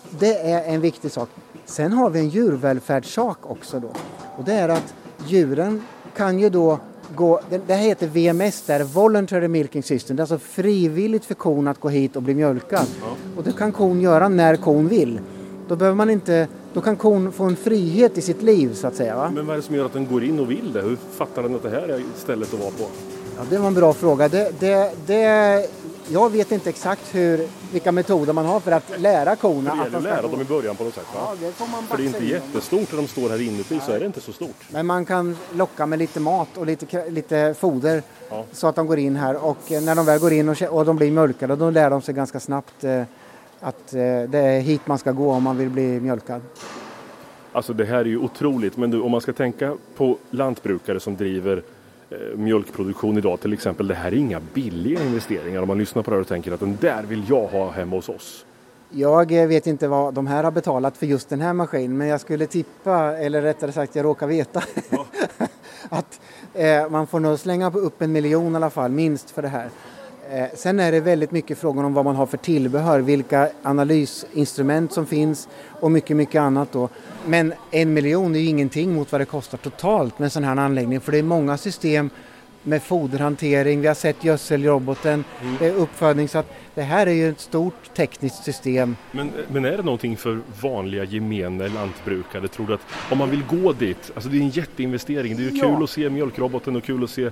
Det 0.10 0.52
är 0.52 0.74
en 0.74 0.82
viktig 0.82 1.12
sak. 1.12 1.30
Sen 1.66 1.94
har 1.94 2.10
vi 2.10 2.20
en 2.20 2.30
djurvälfärdssak 2.30 3.38
också 3.42 3.80
då. 3.80 3.90
Och 4.38 4.44
det 4.44 4.54
är 4.54 4.70
att 4.70 4.94
djuren 5.28 5.84
kan 6.16 6.40
ju 6.40 6.50
då 6.50 6.80
gå, 7.16 7.42
det, 7.68 7.74
här 7.74 7.84
heter 7.84 8.08
VMS, 8.08 8.62
det 8.62 8.74
är 8.74 8.84
Voluntary 8.84 9.48
Milking 9.48 9.84
System. 9.84 10.16
Det 10.16 10.20
är 10.20 10.24
alltså 10.24 10.40
frivilligt 10.40 11.26
för 11.26 11.34
kon 11.34 11.68
att 11.68 11.80
gå 11.80 11.90
hit 11.90 12.16
och 12.16 12.22
bli 12.22 12.34
mjölkad. 12.36 12.88
Och 13.38 13.44
det 13.44 13.52
kan 13.52 13.72
kon 13.72 14.02
göra 14.02 14.30
när 14.30 14.56
kon 14.56 14.88
vill. 14.88 15.20
Då 15.68 15.76
behöver 15.76 15.96
man 15.96 16.10
inte, 16.10 16.48
då 16.74 16.82
kan 16.82 16.96
kon 16.96 17.32
få 17.32 17.44
en 17.44 17.56
frihet 17.56 18.18
i 18.18 18.22
sitt 18.22 18.42
liv 18.42 18.74
så 18.74 18.88
att 18.88 18.96
säga. 18.96 19.16
Va? 19.16 19.32
Men 19.36 19.48
vad 19.48 19.54
är 19.54 19.58
det 19.58 19.66
som 19.66 19.76
gör 19.76 19.86
att 19.86 19.94
den 19.94 20.08
går 20.08 20.24
in 20.24 20.40
och 20.40 20.52
vill 20.52 20.74
det? 20.74 20.82
Hur 20.82 20.98
fattar 21.16 21.44
den 21.44 21.56
att 21.56 21.64
det 21.64 21.70
här 21.70 21.90
är 21.90 22.02
stället 22.16 22.54
att 22.54 22.60
vara 22.60 22.72
på? 22.72 22.84
Ja, 23.38 23.44
det 23.50 23.58
var 23.58 23.68
en 23.68 23.74
bra 23.74 23.94
fråga. 23.94 24.28
Det, 24.28 24.60
det, 24.60 24.92
det, 25.06 25.68
jag 26.10 26.30
vet 26.30 26.52
inte 26.52 26.70
exakt 26.70 27.16
hur, 27.16 27.48
vilka 27.72 27.92
metoder 27.92 28.34
man 28.34 28.46
har 28.46 28.60
för 28.60 28.72
att 28.72 29.00
lära 29.00 29.36
korna 29.36 29.76
Det 29.76 29.78
gäller 29.78 29.92
de 29.92 29.98
att 29.98 30.04
ska 30.04 30.14
lära 30.14 30.28
dem 30.28 30.42
i 30.42 30.44
början 30.44 30.76
på 30.76 30.84
något 30.84 30.94
sätt? 30.94 31.06
Ja, 31.14 31.34
det 31.40 31.52
får 31.52 31.68
man 31.68 31.84
För 31.84 31.98
det 31.98 32.04
är 32.04 32.08
inte 32.08 32.26
jättestort 32.26 32.92
när 32.92 32.98
de 32.98 33.08
står 33.08 33.30
här 33.30 33.42
inuti 33.42 33.80
så 33.86 33.92
är 33.92 34.00
det 34.00 34.06
inte 34.06 34.22
så 34.22 34.34
stort. 34.34 34.66
Men 34.70 34.86
man 34.86 35.06
kan 35.06 35.38
locka 35.54 35.86
med 35.86 36.00
lite 36.00 36.20
mat 36.20 36.58
och 36.58 36.66
lite, 36.66 37.10
lite 37.10 37.56
foder 37.60 38.04
Ja. 38.30 38.46
så 38.52 38.68
att 38.68 38.76
de 38.76 38.88
går 38.88 39.00
in 39.00 39.16
här 39.16 39.46
och 39.46 39.72
eh, 39.72 39.82
när 39.82 39.96
de 39.96 40.06
väl 40.06 40.20
går 40.20 40.34
in 40.34 40.50
och, 40.50 40.62
och 40.62 40.86
de 40.86 40.96
blir 40.96 41.12
mjölkade 41.12 41.56
då 41.56 41.70
lär 41.70 41.90
de 41.90 42.02
sig 42.02 42.14
ganska 42.14 42.40
snabbt 42.40 42.84
eh, 42.84 43.04
att 43.60 43.94
eh, 43.94 44.00
det 44.30 44.40
är 44.40 44.60
hit 44.60 44.82
man 44.86 44.98
ska 44.98 45.12
gå 45.12 45.32
om 45.32 45.44
man 45.44 45.58
vill 45.58 45.70
bli 45.70 46.00
mjölkad. 46.00 46.42
Alltså 47.52 47.74
det 47.74 47.86
här 47.86 47.98
är 47.98 48.06
ju 48.06 48.18
otroligt 48.18 48.78
men 48.78 48.92
du, 48.92 49.02
om 49.02 49.12
man 49.12 49.22
ska 49.22 49.34
tänka 49.34 49.78
på 49.96 50.18
lantbrukare 50.30 51.00
som 51.00 51.16
driver 51.16 51.64
mjölkproduktion 52.36 53.18
idag 53.18 53.42
till 53.42 53.54
exempel. 53.54 53.88
Det 53.88 53.96
här 53.96 54.12
är 54.12 54.16
inga 54.16 54.42
billiga 54.54 55.04
investeringar 55.04 55.62
om 55.62 55.68
man 55.68 55.78
lyssnar 55.78 56.04
på 56.04 56.12
det 56.12 56.18
och 56.18 56.28
tänker 56.28 56.52
att 56.52 56.60
den 56.60 56.78
där 56.82 57.04
vill 57.04 57.24
jag 57.30 57.48
ha 57.48 57.72
hemma 57.72 57.96
hos 57.96 58.10
oss. 58.10 58.46
Jag 58.90 59.32
eh, 59.32 59.48
vet 59.48 59.68
inte 59.68 59.88
vad 59.88 60.14
de 60.14 60.28
här 60.28 60.44
har 60.44 60.52
betalat 60.52 60.98
för 60.98 61.06
just 61.06 61.30
den 61.30 61.42
här 61.42 61.54
maskinen 61.54 61.98
men 61.98 62.08
jag 62.08 62.22
skulle 62.22 62.48
tippa, 62.48 63.18
eller 63.18 63.42
rättare 63.42 63.72
sagt 63.72 63.96
jag 63.96 64.06
råkar 64.06 64.28
veta, 64.28 64.64
att 65.90 66.22
eh, 66.54 66.90
man 66.90 67.08
får 67.08 67.20
nog 67.20 67.40
slänga 67.40 67.72
upp 67.72 68.02
en 68.02 68.12
miljon 68.12 68.54
i 68.54 68.56
alla 68.56 68.70
fall, 68.70 68.92
minst 68.92 69.32
för 69.32 69.42
det 69.42 69.48
här. 69.48 69.70
Eh, 70.30 70.48
sen 70.54 70.80
är 70.80 70.92
det 70.92 71.00
väldigt 71.00 71.32
mycket 71.32 71.58
frågan 71.58 71.86
om 71.86 71.94
vad 71.94 72.06
man 72.06 72.16
har 72.16 72.26
för 72.26 72.38
tillbehör, 72.38 73.00
vilka 73.00 73.50
analysinstrument 73.64 74.94
som 74.94 75.06
finns 75.06 75.48
och 75.80 75.92
mycket, 75.92 76.18
mycket 76.18 76.42
annat 76.42 76.72
då. 76.72 76.90
Men 77.26 77.54
en 77.72 77.94
miljon 77.94 78.36
är 78.36 78.40
ju 78.40 78.46
ingenting 78.46 78.94
mot 78.94 79.12
vad 79.12 79.22
det 79.22 79.26
kostar 79.26 79.58
totalt 79.58 80.20
med 80.20 80.26
en 80.26 80.30
sån 80.30 80.44
här 80.44 80.56
anläggning 80.56 81.02
för 81.02 81.12
det 81.12 81.18
är 81.18 81.24
många 81.24 81.58
system 81.58 82.10
med 82.66 82.84
foderhantering, 82.84 83.82
vi 83.82 83.88
har 83.88 83.96
sett 83.96 84.24
gödselroboten, 84.24 85.24
mm. 85.42 85.56
är 85.62 85.76
uppfödning 85.76 86.28
så 86.28 86.38
att 86.38 86.54
det 86.76 86.82
här 86.82 87.08
är 87.08 87.12
ju 87.12 87.30
ett 87.30 87.40
stort 87.40 87.94
tekniskt 87.96 88.44
system. 88.44 88.96
Men, 89.12 89.32
men 89.48 89.66
är 89.66 89.78
det 89.78 89.84
någonting 89.84 90.18
för 90.18 90.40
vanliga 90.62 91.04
gemene 91.04 91.68
lantbrukare? 91.68 92.48
Tror 92.48 92.68
du 92.68 92.74
att 92.74 92.82
om 93.12 93.18
man 93.18 93.30
vill 93.30 93.44
gå 93.50 93.74
dit, 93.74 94.12
alltså 94.16 94.30
det 94.30 94.38
är 94.38 94.42
en 94.42 94.50
jätteinvestering, 94.50 95.38
det 95.38 95.44
är 95.44 95.52
ju 95.52 95.58
ja. 95.58 95.76
kul 95.76 95.84
att 95.84 95.90
se 95.90 96.10
mjölkroboten 96.10 96.76
och 96.76 96.84
kul 96.84 97.04
att 97.04 97.10
se 97.10 97.24
eh, 97.24 97.32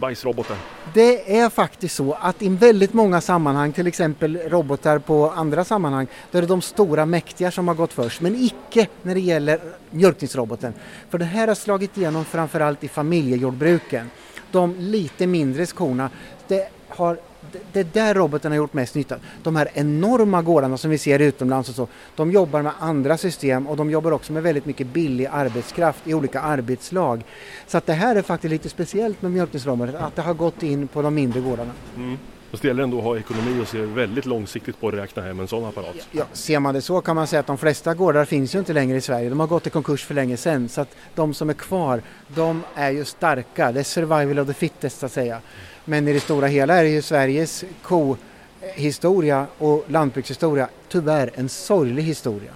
bajsroboten. 0.00 0.56
Det 0.94 1.38
är 1.38 1.50
faktiskt 1.50 1.94
så 1.96 2.12
att 2.12 2.42
i 2.42 2.48
väldigt 2.48 2.92
många 2.92 3.20
sammanhang, 3.20 3.72
till 3.72 3.86
exempel 3.86 4.36
robotar 4.36 4.98
på 4.98 5.30
andra 5.30 5.64
sammanhang, 5.64 6.06
då 6.30 6.38
är 6.38 6.42
det 6.42 6.48
de 6.48 6.62
stora 6.62 7.06
mäktiga 7.06 7.50
som 7.50 7.68
har 7.68 7.74
gått 7.74 7.92
först, 7.92 8.20
men 8.20 8.36
icke 8.36 8.86
när 9.02 9.14
det 9.14 9.20
gäller 9.20 9.60
mjölkningsroboten. 9.90 10.74
För 11.10 11.18
det 11.18 11.24
här 11.24 11.48
har 11.48 11.54
slagit 11.54 11.96
igenom 11.96 12.24
framförallt 12.24 12.84
i 12.84 12.88
familjejordbruken 12.88 14.10
de 14.56 14.74
lite 14.78 15.26
mindre 15.26 15.66
skorna, 15.66 16.10
det, 16.48 16.68
har, 16.88 17.18
det, 17.52 17.60
det 17.72 17.92
där 17.94 18.14
roboten 18.14 18.52
har 18.52 18.56
gjort 18.56 18.72
mest 18.72 18.94
nytta. 18.94 19.16
De 19.42 19.56
här 19.56 19.68
enorma 19.74 20.42
gårdarna 20.42 20.76
som 20.76 20.90
vi 20.90 20.98
ser 20.98 21.18
utomlands 21.18 21.68
och 21.68 21.74
så, 21.74 21.88
de 22.16 22.30
jobbar 22.30 22.62
med 22.62 22.72
andra 22.78 23.16
system 23.16 23.66
och 23.66 23.76
de 23.76 23.90
jobbar 23.90 24.12
också 24.12 24.32
med 24.32 24.42
väldigt 24.42 24.66
mycket 24.66 24.86
billig 24.86 25.28
arbetskraft 25.32 26.08
i 26.08 26.14
olika 26.14 26.40
arbetslag. 26.40 27.24
Så 27.66 27.78
att 27.78 27.86
det 27.86 27.92
här 27.92 28.16
är 28.16 28.22
faktiskt 28.22 28.50
lite 28.50 28.68
speciellt 28.68 29.22
med 29.22 29.32
mjölkningsroboten, 29.32 29.96
att 29.96 30.16
det 30.16 30.22
har 30.22 30.34
gått 30.34 30.62
in 30.62 30.88
på 30.88 31.02
de 31.02 31.14
mindre 31.14 31.40
gårdarna. 31.40 31.72
Mm. 31.96 32.18
Fast 32.50 32.62
det 32.62 32.68
gäller 32.68 32.82
ändå 32.82 32.98
att 32.98 33.04
ha 33.04 33.18
ekonomi 33.18 33.62
och 33.62 33.68
se 33.68 33.80
väldigt 33.80 34.26
långsiktigt 34.26 34.80
på 34.80 34.88
att 34.88 34.94
räkna 34.94 35.22
hem 35.22 35.40
en 35.40 35.48
sån 35.48 35.64
apparat. 35.64 36.08
Ja, 36.12 36.24
ser 36.32 36.60
man 36.60 36.74
det 36.74 36.82
så 36.82 37.00
kan 37.00 37.16
man 37.16 37.26
säga 37.26 37.40
att 37.40 37.46
de 37.46 37.58
flesta 37.58 37.94
gårdar 37.94 38.24
finns 38.24 38.54
ju 38.54 38.58
inte 38.58 38.72
längre 38.72 38.96
i 38.96 39.00
Sverige. 39.00 39.28
De 39.28 39.40
har 39.40 39.46
gått 39.46 39.66
i 39.66 39.70
konkurs 39.70 40.04
för 40.04 40.14
länge 40.14 40.36
sedan. 40.36 40.68
Så 40.68 40.80
att 40.80 40.96
de 41.14 41.34
som 41.34 41.50
är 41.50 41.54
kvar, 41.54 42.02
de 42.28 42.62
är 42.74 42.90
ju 42.90 43.04
starka. 43.04 43.72
Det 43.72 43.80
är 43.80 43.84
survival 43.84 44.38
of 44.38 44.46
the 44.48 44.54
fittest 44.54 44.98
så 44.98 45.06
att 45.06 45.12
säga. 45.12 45.40
Men 45.84 46.08
i 46.08 46.12
det 46.12 46.20
stora 46.20 46.46
hela 46.46 46.74
är 46.74 46.82
det 46.82 46.90
ju 46.90 47.02
Sveriges 47.02 47.64
kohistoria 47.82 49.46
och 49.58 49.84
lantbrukshistoria 49.88 50.68
tyvärr 50.88 51.30
en 51.34 51.48
sorglig 51.48 52.02
historia. 52.02 52.52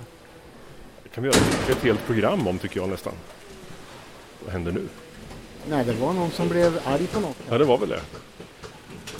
Det 1.02 1.08
kan 1.08 1.22
vi 1.24 1.30
göra 1.30 1.38
ett 1.70 1.82
helt 1.82 2.06
program 2.06 2.46
om 2.46 2.58
tycker 2.58 2.80
jag 2.80 2.88
nästan. 2.88 3.12
Vad 4.44 4.52
händer 4.52 4.72
nu? 4.72 4.88
Nej, 5.68 5.84
det 5.84 5.92
var 5.92 6.12
någon 6.12 6.30
som 6.30 6.48
blev 6.48 6.80
arg 6.84 7.06
på 7.06 7.20
något. 7.20 7.36
Ja, 7.48 7.58
det 7.58 7.64
var 7.64 7.78
väl 7.78 7.88
det. 7.88 8.00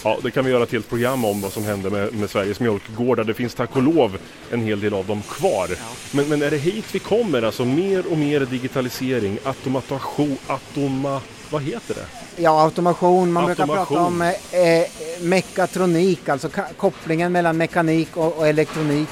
Ja, 0.05 0.19
det 0.23 0.31
kan 0.31 0.45
vi 0.45 0.51
göra 0.51 0.63
ett 0.63 0.73
helt 0.73 0.89
program 0.89 1.25
om 1.25 1.41
vad 1.41 1.53
som 1.53 1.65
händer 1.65 1.91
med, 1.91 2.15
med 2.15 2.31
Sveriges 2.31 2.61
mjölkgårdar. 2.61 3.25
Det 3.25 3.35
finns 3.35 3.55
tack 3.55 3.77
och 3.77 3.83
lov 3.83 4.19
en 4.51 4.63
hel 4.63 4.81
del 4.81 4.95
av 4.95 5.07
dem 5.07 5.23
kvar. 5.23 5.69
Ja. 5.71 5.77
Men, 6.13 6.29
men 6.29 6.43
är 6.43 6.51
det 6.51 6.57
hit 6.57 6.85
vi 6.93 6.99
kommer? 6.99 7.43
Alltså 7.43 7.65
mer 7.65 8.07
och 8.13 8.19
mer 8.19 8.41
digitalisering, 8.41 9.39
automation, 9.45 10.39
automa... 10.47 11.21
Vad 11.51 11.63
heter 11.63 11.95
det? 11.95 12.07
Ja, 12.43 12.63
automation. 12.63 13.33
Man 13.33 13.49
automation. 13.49 13.77
brukar 13.77 13.85
prata 13.87 14.07
om 14.07 14.23
eh, 14.23 14.87
mekatronik, 15.21 16.29
alltså 16.29 16.49
kopplingen 16.77 17.33
mellan 17.33 17.57
mekanik 17.57 18.17
och, 18.17 18.39
och 18.39 18.49
elektronik. 18.49 19.09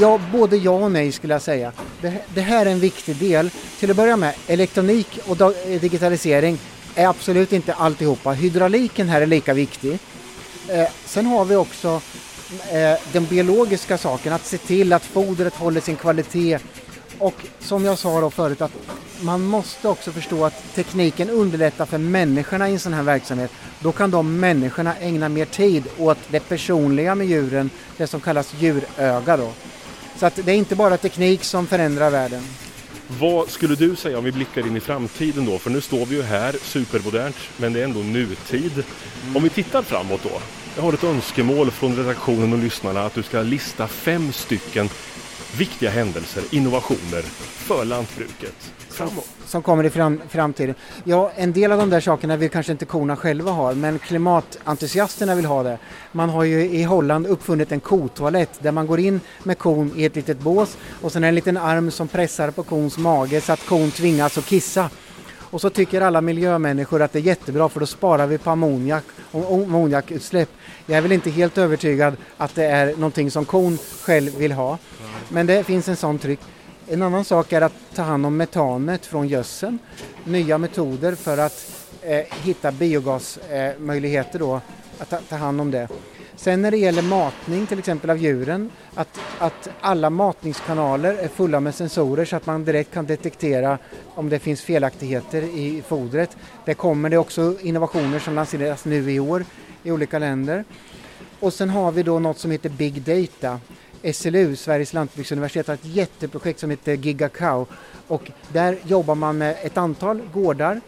Ja, 0.00 0.20
både 0.32 0.56
ja 0.56 0.70
och 0.70 0.92
nej 0.92 1.12
skulle 1.12 1.34
jag 1.34 1.42
säga. 1.42 1.72
Det, 2.00 2.14
det, 2.34 2.40
här 2.40 2.66
är 2.66 2.70
en 2.70 2.80
viktig 2.80 3.16
del. 3.16 3.50
Till 3.80 3.90
att 3.90 3.96
börja 3.96 4.16
med, 4.16 4.34
elektronik 4.46 5.18
och 5.26 5.36
digitalisering 5.80 6.58
är 6.94 7.06
absolut 7.06 7.52
inte 7.52 7.74
alltihopa. 7.74 8.32
Hydrauliken 8.32 9.08
här 9.08 9.20
är 9.20 9.26
lika 9.26 9.54
viktig. 9.54 9.98
Eh, 10.68 10.88
sen 11.04 11.26
har 11.26 11.44
vi 11.44 11.56
också 11.56 12.00
eh, 12.72 12.98
den 13.12 13.24
biologiska 13.26 13.98
saken, 13.98 14.32
att 14.32 14.46
se 14.46 14.58
till 14.58 14.92
att 14.92 15.04
fodret 15.04 15.54
håller 15.54 15.80
sin 15.80 15.96
kvalitet. 15.96 16.58
Och 17.18 17.34
som 17.60 17.84
jag 17.84 17.98
sa 17.98 18.20
då 18.20 18.30
förut, 18.30 18.60
att 18.60 18.72
man 19.20 19.40
måste 19.42 19.88
också 19.88 20.12
förstå 20.12 20.44
att 20.44 20.74
tekniken 20.74 21.30
underlättar 21.30 21.86
för 21.86 21.98
människorna 21.98 22.68
i 22.68 22.72
en 22.72 22.78
sån 22.78 22.92
här 22.92 23.02
verksamhet. 23.02 23.50
Då 23.80 23.92
kan 23.92 24.10
de 24.10 24.40
människorna 24.40 24.96
ägna 24.96 25.28
mer 25.28 25.44
tid 25.44 25.84
åt 25.98 26.18
det 26.28 26.40
personliga 26.40 27.14
med 27.14 27.26
djuren, 27.26 27.70
det 27.96 28.06
som 28.06 28.20
kallas 28.20 28.54
djuröga 28.58 29.36
då. 29.36 29.52
Så 30.16 30.26
att 30.26 30.36
det 30.44 30.52
är 30.52 30.56
inte 30.56 30.76
bara 30.76 30.96
teknik 30.96 31.44
som 31.44 31.66
förändrar 31.66 32.10
världen. 32.10 32.42
Vad 33.20 33.50
skulle 33.50 33.74
du 33.74 33.96
säga 33.96 34.18
om 34.18 34.24
vi 34.24 34.32
blickar 34.32 34.66
in 34.66 34.76
i 34.76 34.80
framtiden 34.80 35.46
då? 35.46 35.58
För 35.58 35.70
nu 35.70 35.80
står 35.80 36.06
vi 36.06 36.16
ju 36.16 36.22
här, 36.22 36.56
supermodernt, 36.62 37.36
men 37.56 37.72
det 37.72 37.80
är 37.80 37.84
ändå 37.84 38.00
nutid. 38.00 38.72
Mm. 39.22 39.36
Om 39.36 39.42
vi 39.42 39.48
tittar 39.48 39.82
framåt 39.82 40.22
då. 40.22 40.40
Jag 40.76 40.82
har 40.82 40.92
ett 40.92 41.04
önskemål 41.04 41.70
från 41.70 41.96
redaktionen 41.96 42.52
och 42.52 42.58
lyssnarna 42.58 43.02
att 43.02 43.14
du 43.14 43.22
ska 43.22 43.42
lista 43.42 43.88
fem 43.88 44.32
stycken 44.32 44.88
viktiga 45.56 45.90
händelser, 45.90 46.42
innovationer 46.50 47.22
för 47.56 47.84
lantbruket 47.84 48.72
framåt. 48.88 49.41
Som 49.52 49.62
kommer 49.62 49.84
i 49.84 49.90
fram, 49.90 50.20
framtiden. 50.28 50.74
Ja, 51.04 51.32
en 51.36 51.52
del 51.52 51.72
av 51.72 51.78
de 51.78 51.90
där 51.90 52.00
sakerna 52.00 52.36
vill 52.36 52.50
kanske 52.50 52.72
inte 52.72 52.84
korna 52.84 53.16
själva 53.16 53.50
ha, 53.50 53.74
men 53.74 53.98
klimatentusiasterna 53.98 55.34
vill 55.34 55.44
ha 55.44 55.62
det. 55.62 55.78
Man 56.12 56.30
har 56.30 56.44
ju 56.44 56.64
i 56.64 56.82
Holland 56.82 57.26
uppfunnit 57.26 57.72
en 57.72 57.80
kotoalett 57.80 58.50
där 58.58 58.72
man 58.72 58.86
går 58.86 59.00
in 59.00 59.20
med 59.42 59.58
kon 59.58 59.92
i 59.96 60.04
ett 60.04 60.16
litet 60.16 60.38
bås 60.38 60.76
och 61.02 61.12
sen 61.12 61.24
en 61.24 61.34
liten 61.34 61.56
arm 61.56 61.90
som 61.90 62.08
pressar 62.08 62.50
på 62.50 62.62
kons 62.62 62.98
mage 62.98 63.40
så 63.40 63.52
att 63.52 63.66
kon 63.66 63.90
tvingas 63.90 64.38
att 64.38 64.46
kissa. 64.46 64.90
Och 65.40 65.60
så 65.60 65.70
tycker 65.70 66.00
alla 66.00 66.20
miljömänniskor 66.20 67.02
att 67.02 67.12
det 67.12 67.18
är 67.18 67.22
jättebra 67.22 67.68
för 67.68 67.80
då 67.80 67.86
sparar 67.86 68.26
vi 68.26 68.38
på 68.38 68.50
ammoniak 68.50 69.04
och 69.30 69.52
ammoniakutsläpp. 69.54 70.48
Jag 70.86 70.98
är 70.98 71.02
väl 71.02 71.12
inte 71.12 71.30
helt 71.30 71.58
övertygad 71.58 72.16
att 72.36 72.54
det 72.54 72.64
är 72.64 72.86
någonting 72.86 73.30
som 73.30 73.44
kon 73.44 73.78
själv 74.02 74.36
vill 74.36 74.52
ha. 74.52 74.78
Men 75.28 75.46
det 75.46 75.64
finns 75.64 75.88
en 75.88 75.96
sån 75.96 76.18
tryck. 76.18 76.40
En 76.92 77.02
annan 77.02 77.24
sak 77.24 77.52
är 77.52 77.60
att 77.60 77.72
ta 77.94 78.02
hand 78.02 78.26
om 78.26 78.36
metanet 78.36 79.06
från 79.06 79.28
gödseln. 79.28 79.78
Nya 80.24 80.58
metoder 80.58 81.14
för 81.14 81.38
att 81.38 81.86
eh, 82.02 82.24
hitta 82.42 82.72
biogasmöjligheter 82.72 84.40
eh, 84.40 84.46
då, 84.46 84.60
att 84.98 85.10
ta, 85.10 85.18
ta, 85.28 85.36
hand 85.36 85.60
om 85.60 85.70
det. 85.70 85.88
Sen 86.36 86.62
när 86.62 86.70
det 86.70 86.76
gäller 86.76 87.02
matning 87.02 87.66
till 87.66 87.78
exempel 87.78 88.10
av 88.10 88.18
djuren, 88.18 88.70
att, 88.94 89.18
att 89.38 89.68
alla 89.80 90.10
matningskanaler 90.10 91.14
är 91.14 91.28
fulla 91.28 91.60
med 91.60 91.74
sensorer 91.74 92.24
så 92.24 92.36
att 92.36 92.46
man 92.46 92.64
direkt 92.64 92.94
kan 92.94 93.06
detektera 93.06 93.78
om 94.14 94.28
det 94.28 94.38
finns 94.38 94.62
felaktigheter 94.62 95.42
i 95.42 95.82
fodret. 95.86 96.36
Det 96.64 96.74
kommer 96.74 97.10
det 97.10 97.18
också 97.18 97.56
innovationer 97.60 98.18
som 98.18 98.34
lanseras 98.34 98.84
nu 98.84 99.12
i 99.12 99.20
år 99.20 99.44
i 99.82 99.90
olika 99.90 100.18
länder. 100.18 100.64
Och 101.40 101.52
sen 101.52 101.70
har 101.70 101.92
vi 101.92 102.02
då 102.02 102.18
något 102.18 102.38
som 102.38 102.50
heter 102.50 102.68
Big 102.68 103.02
Data 103.02 103.60
SLU, 104.14 104.56
Sveriges 104.56 104.92
lantbruksuniversitet, 104.92 105.66
har 105.66 105.74
ett 105.74 105.84
jätteprojekt 105.84 106.60
som 106.60 106.70
heter 106.70 106.92
GigaCow 106.92 107.66
och 108.08 108.30
där 108.52 108.78
jobbar 108.84 109.14
man 109.14 109.38
med 109.38 109.56
ett 109.62 109.76
antal 109.76 110.22
gårdar 110.32 110.80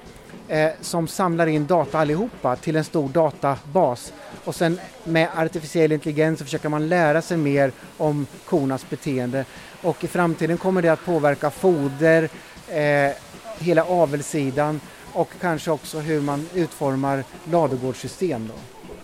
eh, 0.49 0.71
som 0.81 1.09
samlar 1.09 1.47
in 1.47 1.67
data 1.67 1.99
allihopa 1.99 2.57
till 2.57 2.77
en 2.77 2.85
stor 2.85 3.09
databas 3.09 4.13
och 4.45 4.55
sen 4.55 4.81
med 5.05 5.29
artificiell 5.37 5.93
intelligens 5.93 6.39
så 6.39 6.45
försöker 6.45 6.69
man 6.69 6.89
lära 6.89 7.23
sig 7.23 7.37
mer 7.37 7.73
om 7.97 8.27
kornas 8.45 8.91
beteende 8.91 9.45
och 9.83 10.05
i 10.05 10.07
framtiden 10.07 10.59
kommer 10.59 10.83
det 10.83 10.89
att 10.89 11.05
påverka 11.05 11.51
foder, 11.51 12.29
eh, 12.69 13.13
hela 13.59 13.85
avelssidan 13.85 14.81
och 15.13 15.29
kanske 15.41 15.71
också 15.71 15.99
hur 15.99 16.21
man 16.21 16.49
utformar 16.55 17.25
ladugårdssystem. 17.45 18.49
Då. 18.49 18.55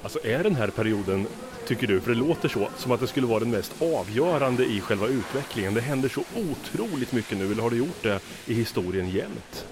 Alltså 0.03 0.25
är 0.25 0.43
den 0.43 0.55
här 0.55 0.69
perioden 0.69 1.27
tycker 1.67 1.87
du? 1.87 2.01
För 2.01 2.11
det 2.11 2.17
låter 2.17 2.49
så, 2.49 2.69
som 2.77 2.93
att 2.93 3.01
det 3.01 3.07
skulle 3.07 3.27
vara 3.27 3.41
den 3.41 3.51
mest 3.51 3.73
avgörande 3.83 4.65
i 4.65 4.81
själva 4.81 5.07
utvecklingen. 5.07 5.75
Det 5.75 5.81
händer 5.81 6.09
så 6.09 6.21
otroligt 6.21 7.13
mycket 7.13 7.39
nu, 7.39 7.53
eller 7.53 7.63
har 7.63 7.71
det 7.71 7.77
gjort 7.77 8.03
det 8.03 8.21
i 8.47 8.55
historien 8.55 9.11
jämt? 9.11 9.67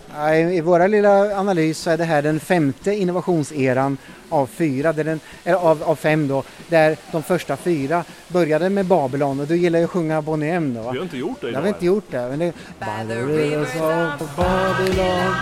I 0.52 0.60
vår 0.60 0.88
lilla 0.88 1.38
analys 1.38 1.78
så 1.78 1.90
är 1.90 1.96
det 1.96 2.04
här 2.04 2.22
den 2.22 2.40
femte 2.40 2.94
innovationseran 2.94 3.98
av 4.28 4.46
fyra, 4.46 4.92
den, 4.92 5.20
av, 5.44 5.82
av 5.82 5.96
fem 5.96 6.28
då, 6.28 6.42
där 6.68 6.96
de 7.12 7.22
första 7.22 7.56
fyra 7.56 8.04
började 8.28 8.70
med 8.70 8.86
Babylon 8.86 9.40
och 9.40 9.46
du 9.46 9.56
gillar 9.56 9.78
ju 9.78 9.84
att 9.84 9.90
sjunga 9.90 10.22
Bonnie 10.22 10.50
M 10.50 10.74
då 10.74 10.82
va? 10.82 10.92
Vi 10.92 10.98
har 10.98 11.04
inte 11.04 11.18
gjort 11.18 11.40
det 11.40 11.48
idag. 11.48 11.60
Vi 11.60 11.68
har 11.68 11.74
inte 11.74 11.86
gjort 11.86 12.10
det. 12.10 12.28
Men 12.28 12.38
det 12.38 12.52
By 12.78 13.14
the 13.14 13.20
rivers 13.20 13.74
of 13.74 14.36
Babylon 14.36 15.34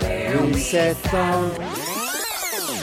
Where 0.00 0.46
we 0.46 0.54
set 0.54 1.12
down 1.12 1.50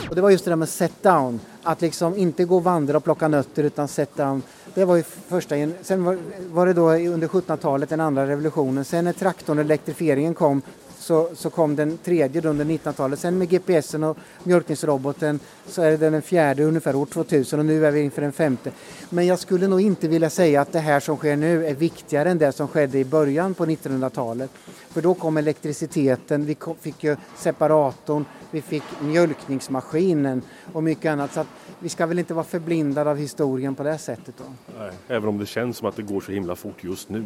och 0.09 0.15
det 0.15 0.21
var 0.21 0.29
just 0.29 0.45
det 0.45 0.51
där 0.51 0.55
med 0.55 0.69
set 0.69 1.03
down, 1.03 1.39
att 1.65 1.81
liksom 1.81 2.17
inte 2.17 2.45
gå 2.45 2.55
och 2.55 2.63
vandra 2.63 2.97
och 2.97 3.03
plocka 3.03 3.27
nötter 3.27 3.63
utan 3.63 3.87
sätta 3.87 4.25
dem. 4.25 4.41
Det 4.73 4.85
var 4.85 4.95
ju 4.95 5.03
första, 5.03 5.55
sen 5.81 6.03
var, 6.03 6.17
var 6.51 6.65
det 6.65 6.73
då 6.73 6.91
under 6.91 7.27
1700-talet 7.27 7.89
den 7.89 7.99
andra 7.99 8.27
revolutionen. 8.27 8.85
Sen 8.85 9.05
när 9.05 9.13
traktorn 9.13 9.57
och 9.57 9.65
elektrifieringen 9.65 10.33
kom 10.33 10.61
så, 11.05 11.29
så 11.35 11.49
kom 11.49 11.75
den 11.75 11.97
tredje 11.97 12.41
under 12.49 12.65
1900-talet. 12.65 13.19
Sen 13.19 13.37
med 13.37 13.49
GPSen 13.49 14.03
och 14.03 14.17
mjölkningsroboten 14.43 15.39
så 15.67 15.81
är 15.81 15.91
det 15.91 16.09
den 16.09 16.21
fjärde 16.21 16.63
ungefär 16.63 16.95
år 16.95 17.05
2000 17.05 17.59
och 17.59 17.65
nu 17.65 17.85
är 17.85 17.91
vi 17.91 18.01
inför 18.01 18.21
den 18.21 18.31
femte. 18.31 18.71
Men 19.09 19.25
jag 19.25 19.39
skulle 19.39 19.67
nog 19.67 19.81
inte 19.81 20.07
vilja 20.07 20.29
säga 20.29 20.61
att 20.61 20.71
det 20.71 20.79
här 20.79 20.99
som 20.99 21.17
sker 21.17 21.35
nu 21.35 21.65
är 21.67 21.73
viktigare 21.73 22.29
än 22.29 22.37
det 22.37 22.51
som 22.51 22.67
skedde 22.67 22.99
i 22.99 23.05
början 23.05 23.53
på 23.53 23.65
1900-talet. 23.65 24.51
För 24.89 25.01
då 25.01 25.13
kom 25.13 25.37
elektriciteten, 25.37 26.45
vi 26.45 26.57
fick 26.81 27.03
ju 27.03 27.15
separatorn, 27.37 28.25
vi 28.51 28.61
fick 28.61 28.83
mjölkningsmaskinen 29.01 30.41
och 30.73 30.83
mycket 30.83 31.11
annat. 31.11 31.33
Så 31.33 31.45
vi 31.79 31.89
ska 31.89 32.05
väl 32.05 32.19
inte 32.19 32.33
vara 32.33 32.45
förblindade 32.45 33.09
av 33.09 33.17
historien 33.17 33.75
på 33.75 33.83
det 33.83 33.97
sättet. 33.97 34.35
Då. 34.37 34.43
Nej, 34.79 34.91
även 35.07 35.29
om 35.29 35.37
det 35.37 35.45
känns 35.45 35.77
som 35.77 35.87
att 35.87 35.95
det 35.95 36.01
går 36.01 36.21
så 36.21 36.31
himla 36.31 36.55
fort 36.55 36.83
just 36.83 37.09
nu. 37.09 37.25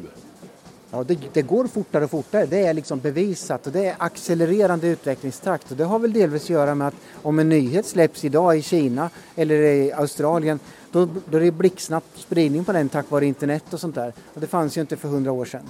Ja, 0.91 1.03
det, 1.03 1.19
det, 1.33 1.41
går 1.41 1.67
fortare 1.67 2.03
och 2.03 2.11
fortare, 2.11 2.45
det 2.45 2.65
är 2.65 2.73
liksom 2.73 2.99
bevisat 2.99 3.67
och 3.67 3.73
det 3.73 3.85
är 3.85 3.95
accelererande 3.97 4.87
utvecklingstakt 4.87 5.71
och 5.71 5.77
det 5.77 5.83
har 5.83 5.99
väl 5.99 6.13
delvis 6.13 6.43
att 6.43 6.49
göra 6.49 6.75
med 6.75 6.87
att 6.87 6.95
om 7.21 7.39
en 7.39 7.49
nyhet 7.49 7.85
släpps 7.85 8.25
idag 8.25 8.57
i 8.57 8.61
Kina 8.61 9.09
eller 9.35 9.55
i 9.55 9.91
Australien 9.91 10.59
då, 10.91 11.07
då 11.29 11.37
är 11.37 11.41
det 11.41 11.51
blixtsnabb 11.51 12.03
spridning 12.15 12.65
på 12.65 12.71
den 12.71 12.89
tack 12.89 13.11
vare 13.11 13.25
internet 13.25 13.73
och 13.73 13.79
sånt 13.79 13.95
där. 13.95 14.13
Och 14.33 14.41
det 14.41 14.47
fanns 14.47 14.77
ju 14.77 14.81
inte 14.81 14.97
för 14.97 15.07
hundra 15.07 15.31
år 15.31 15.45
sedan. 15.45 15.69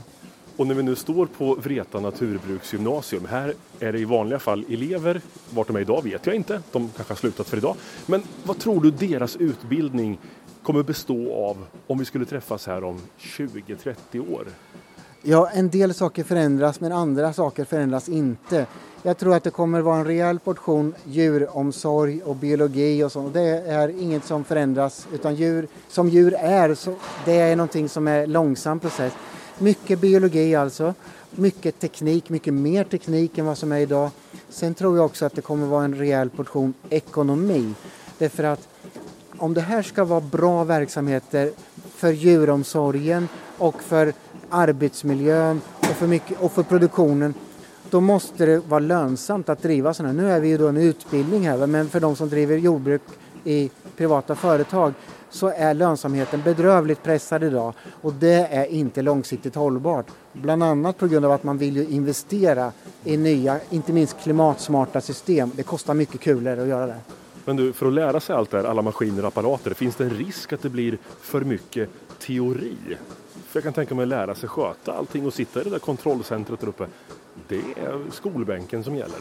Och 0.57 0.67
när 0.67 0.75
vi 0.75 0.83
nu 0.83 0.95
står 0.95 1.25
på 1.25 1.55
Vreta 1.55 1.99
naturbruksgymnasium, 1.99 3.25
här 3.25 3.53
är 3.79 3.91
det 3.91 3.99
i 3.99 4.05
vanliga 4.05 4.39
fall 4.39 4.65
elever, 4.69 5.21
vart 5.49 5.67
de 5.67 5.75
är 5.75 5.79
idag 5.79 6.03
vet 6.03 6.25
jag 6.25 6.35
inte, 6.35 6.61
de 6.71 6.89
kanske 6.95 7.11
har 7.11 7.17
slutat 7.17 7.47
för 7.47 7.57
idag. 7.57 7.75
Men 8.05 8.23
vad 8.43 8.59
tror 8.59 8.81
du 8.81 8.91
deras 8.91 9.35
utbildning 9.35 10.19
kommer 10.63 10.83
bestå 10.83 11.33
av 11.33 11.65
om 11.87 11.97
vi 11.97 12.05
skulle 12.05 12.25
träffas 12.25 12.67
här 12.67 12.83
om 12.83 13.01
20-30 13.19 14.33
år? 14.33 14.47
Ja, 15.21 15.49
en 15.53 15.69
del 15.69 15.93
saker 15.93 16.23
förändras 16.23 16.79
men 16.79 16.91
andra 16.91 17.33
saker 17.33 17.65
förändras 17.65 18.09
inte. 18.09 18.65
Jag 19.03 19.17
tror 19.17 19.35
att 19.35 19.43
det 19.43 19.49
kommer 19.49 19.81
vara 19.81 19.97
en 19.97 20.05
rejäl 20.05 20.39
portion 20.39 20.93
djuromsorg 21.05 22.21
och 22.23 22.35
biologi 22.35 23.03
och 23.03 23.11
sånt. 23.11 23.33
Det 23.33 23.41
är 23.49 23.89
inget 24.01 24.25
som 24.25 24.43
förändras 24.43 25.07
utan 25.13 25.35
djur, 25.35 25.67
som 25.87 26.09
djur 26.09 26.33
är, 26.33 26.75
så 26.75 26.95
det 27.25 27.39
är 27.39 27.55
någonting 27.55 27.89
som 27.89 28.07
är 28.07 28.27
långsam 28.27 28.79
process. 28.79 29.13
Mycket 29.57 29.99
biologi 29.99 30.55
alltså, 30.55 30.93
mycket 31.31 31.79
teknik, 31.79 32.29
mycket 32.29 32.53
mer 32.53 32.83
teknik 32.83 33.37
än 33.37 33.45
vad 33.45 33.57
som 33.57 33.71
är 33.71 33.79
idag. 33.79 34.09
Sen 34.49 34.73
tror 34.73 34.97
jag 34.97 35.05
också 35.05 35.25
att 35.25 35.35
det 35.35 35.41
kommer 35.41 35.67
vara 35.67 35.83
en 35.83 35.95
rejäl 35.95 36.29
portion 36.29 36.73
ekonomi. 36.89 37.73
Därför 38.17 38.43
att 38.43 38.67
om 39.37 39.53
det 39.53 39.61
här 39.61 39.81
ska 39.81 40.03
vara 40.03 40.21
bra 40.21 40.63
verksamheter 40.63 41.51
för 41.95 42.11
djuromsorgen 42.11 43.27
och 43.57 43.83
för 43.83 44.13
arbetsmiljön 44.49 45.61
och 45.79 45.85
för, 45.85 46.07
mycket, 46.07 46.41
och 46.41 46.51
för 46.51 46.63
produktionen 46.63 47.33
då 47.89 48.01
måste 48.01 48.45
det 48.45 48.59
vara 48.59 48.79
lönsamt 48.79 49.49
att 49.49 49.61
driva 49.61 49.93
sådana. 49.93 50.13
Nu 50.13 50.31
är 50.31 50.39
vi 50.39 50.47
ju 50.47 50.57
då 50.57 50.67
en 50.67 50.77
utbildning 50.77 51.47
här 51.47 51.67
men 51.67 51.89
för 51.89 51.99
de 51.99 52.15
som 52.15 52.29
driver 52.29 52.57
jordbruk 52.57 53.01
i 53.43 53.71
privata 53.97 54.35
företag 54.35 54.93
så 55.29 55.47
är 55.47 55.73
lönsamheten 55.73 56.41
bedrövligt 56.45 57.03
pressad 57.03 57.43
idag 57.43 57.73
och 58.01 58.13
det 58.13 58.47
är 58.51 58.65
inte 58.65 59.01
långsiktigt 59.01 59.55
hållbart. 59.55 60.05
Bland 60.33 60.63
annat 60.63 60.97
på 60.97 61.07
grund 61.07 61.25
av 61.25 61.31
att 61.31 61.43
man 61.43 61.57
vill 61.57 61.75
ju 61.75 61.85
investera 61.85 62.71
i 63.03 63.17
nya, 63.17 63.59
inte 63.69 63.93
minst 63.93 64.17
klimatsmarta 64.23 65.01
system. 65.01 65.51
Det 65.55 65.63
kostar 65.63 65.93
mycket 65.93 66.21
kulor 66.21 66.59
att 66.59 66.67
göra 66.67 66.87
det. 66.87 66.99
Men 67.45 67.55
du, 67.55 67.73
för 67.73 67.85
att 67.85 67.93
lära 67.93 68.19
sig 68.19 68.35
allt 68.35 68.51
det 68.51 68.57
här, 68.57 68.63
alla 68.63 68.81
maskiner 68.81 69.21
och 69.21 69.27
apparater, 69.27 69.73
finns 69.73 69.95
det 69.95 70.03
en 70.03 70.09
risk 70.09 70.53
att 70.53 70.61
det 70.61 70.69
blir 70.69 70.97
för 71.21 71.41
mycket 71.41 71.89
teori? 72.19 72.77
För 73.49 73.57
jag 73.57 73.63
kan 73.63 73.73
tänka 73.73 73.95
mig 73.95 74.03
att 74.03 74.09
lära 74.09 74.35
sig 74.35 74.49
sköta 74.49 74.93
allting 74.93 75.25
och 75.25 75.33
sitta 75.33 75.61
i 75.61 75.63
det 75.63 75.69
där 75.69 75.79
kontrollcentret 75.79 76.59
där 76.59 76.67
uppe. 76.67 76.85
Det 77.47 77.55
är 77.55 78.11
skolbänken 78.11 78.83
som 78.83 78.95
gäller. 78.95 79.19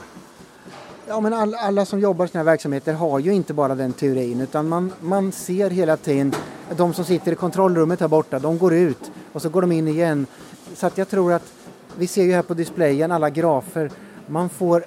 Ja, 1.06 1.20
men 1.20 1.34
alla, 1.34 1.58
alla 1.58 1.84
som 1.84 2.00
jobbar 2.00 2.24
i 2.24 2.28
sådana 2.28 2.44
här 2.44 2.52
verksamheter 2.52 2.92
har 2.92 3.18
ju 3.18 3.34
inte 3.34 3.54
bara 3.54 3.74
den 3.74 3.92
teorin 3.92 4.40
utan 4.40 4.68
man, 4.68 4.92
man 5.00 5.32
ser 5.32 5.70
hela 5.70 5.96
tiden 5.96 6.34
de 6.76 6.94
som 6.94 7.04
sitter 7.04 7.32
i 7.32 7.34
kontrollrummet 7.34 8.00
här 8.00 8.08
borta, 8.08 8.38
de 8.38 8.58
går 8.58 8.74
ut 8.74 9.10
och 9.32 9.42
så 9.42 9.48
går 9.48 9.60
de 9.60 9.72
in 9.72 9.88
igen. 9.88 10.26
Så 10.74 10.86
att 10.86 10.98
jag 10.98 11.08
tror 11.08 11.32
att 11.32 11.52
vi 11.96 12.06
ser 12.06 12.22
ju 12.22 12.32
här 12.32 12.42
på 12.42 12.54
displayen 12.54 13.12
alla 13.12 13.30
grafer. 13.30 13.90
Man 14.26 14.48
får 14.48 14.84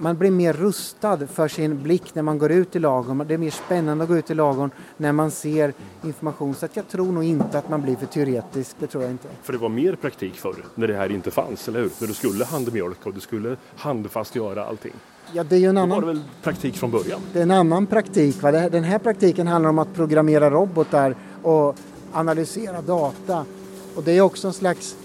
man 0.00 0.16
blir 0.16 0.30
mer 0.30 0.52
rustad 0.52 1.26
för 1.26 1.48
sin 1.48 1.82
blick 1.82 2.14
när 2.14 2.22
man 2.22 2.38
går 2.38 2.52
ut 2.52 2.76
i 2.76 2.78
lagom. 2.78 3.24
Det 3.28 3.34
är 3.34 3.38
mer 3.38 3.50
spännande 3.50 4.04
att 4.04 4.10
gå 4.10 4.16
ut 4.16 4.30
i 4.30 4.34
lagom 4.34 4.70
när 4.96 5.12
man 5.12 5.30
ser 5.30 5.72
information. 6.04 6.54
Så 6.54 6.68
jag 6.74 6.88
tror 6.88 7.12
nog 7.12 7.24
inte 7.24 7.58
att 7.58 7.68
man 7.68 7.82
blir 7.82 7.96
för 7.96 8.06
teoretisk, 8.06 8.76
det 8.78 8.86
tror 8.86 9.02
jag 9.02 9.12
inte. 9.12 9.28
För 9.42 9.52
det 9.52 9.58
var 9.58 9.68
mer 9.68 9.94
praktik 9.94 10.34
förr, 10.34 10.64
när 10.74 10.88
det 10.88 10.94
här 10.94 11.12
inte 11.12 11.30
fanns, 11.30 11.68
eller 11.68 11.80
hur? 11.80 11.90
När 11.98 12.08
du 12.08 12.14
skulle 12.14 12.44
handmjölka 12.44 13.08
och 13.08 13.14
du 13.14 13.20
skulle 13.20 13.56
handfast 13.76 14.36
göra 14.36 14.64
allting. 14.64 14.92
Ja, 15.32 15.44
det 15.44 15.56
är 15.56 15.60
ju 15.60 15.68
en 15.68 15.78
annan... 15.78 16.00
Då 16.00 16.06
var 16.06 16.12
det 16.12 16.18
väl 16.18 16.28
praktik 16.42 16.76
från 16.76 16.90
början? 16.90 17.20
Det 17.32 17.38
är 17.38 17.42
en 17.42 17.50
annan 17.50 17.86
praktik. 17.86 18.42
Va? 18.42 18.52
Den 18.52 18.84
här 18.84 18.98
praktiken 18.98 19.46
handlar 19.46 19.70
om 19.70 19.78
att 19.78 19.94
programmera 19.94 20.50
robotar 20.50 21.14
och 21.42 21.76
analysera 22.12 22.82
data. 22.82 23.44
Och 23.94 24.02
det 24.02 24.12
är 24.12 24.20
också 24.20 24.46
en 24.46 24.54
slags 24.54 24.96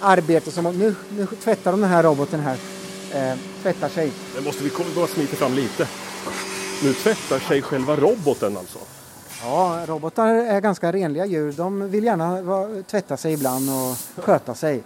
arbete 0.00 0.50
som... 0.50 0.64
Nu, 0.64 0.94
nu 1.16 1.26
tvättar 1.26 1.72
de 1.72 1.80
den 1.80 1.90
här 1.90 2.02
roboten 2.02 2.40
här 2.40 2.58
eh, 3.14 3.38
tvättar 3.62 3.88
sig. 3.88 4.12
Det 4.36 4.44
måste 4.44 4.64
vi 4.64 4.70
bara 4.96 5.06
smita 5.06 5.36
fram 5.36 5.54
lite. 5.54 5.88
Nu 6.82 6.92
tvättar 6.92 7.38
sig 7.38 7.62
själva 7.62 7.96
roboten 7.96 8.56
alltså? 8.56 8.78
Ja, 9.42 9.84
robotar 9.86 10.26
är 10.26 10.60
ganska 10.60 10.92
renliga 10.92 11.26
djur. 11.26 11.52
De 11.52 11.90
vill 11.90 12.04
gärna 12.04 12.82
tvätta 12.82 13.16
sig 13.16 13.32
ibland 13.32 13.70
och 13.70 14.24
sköta 14.24 14.54
sig. 14.54 14.82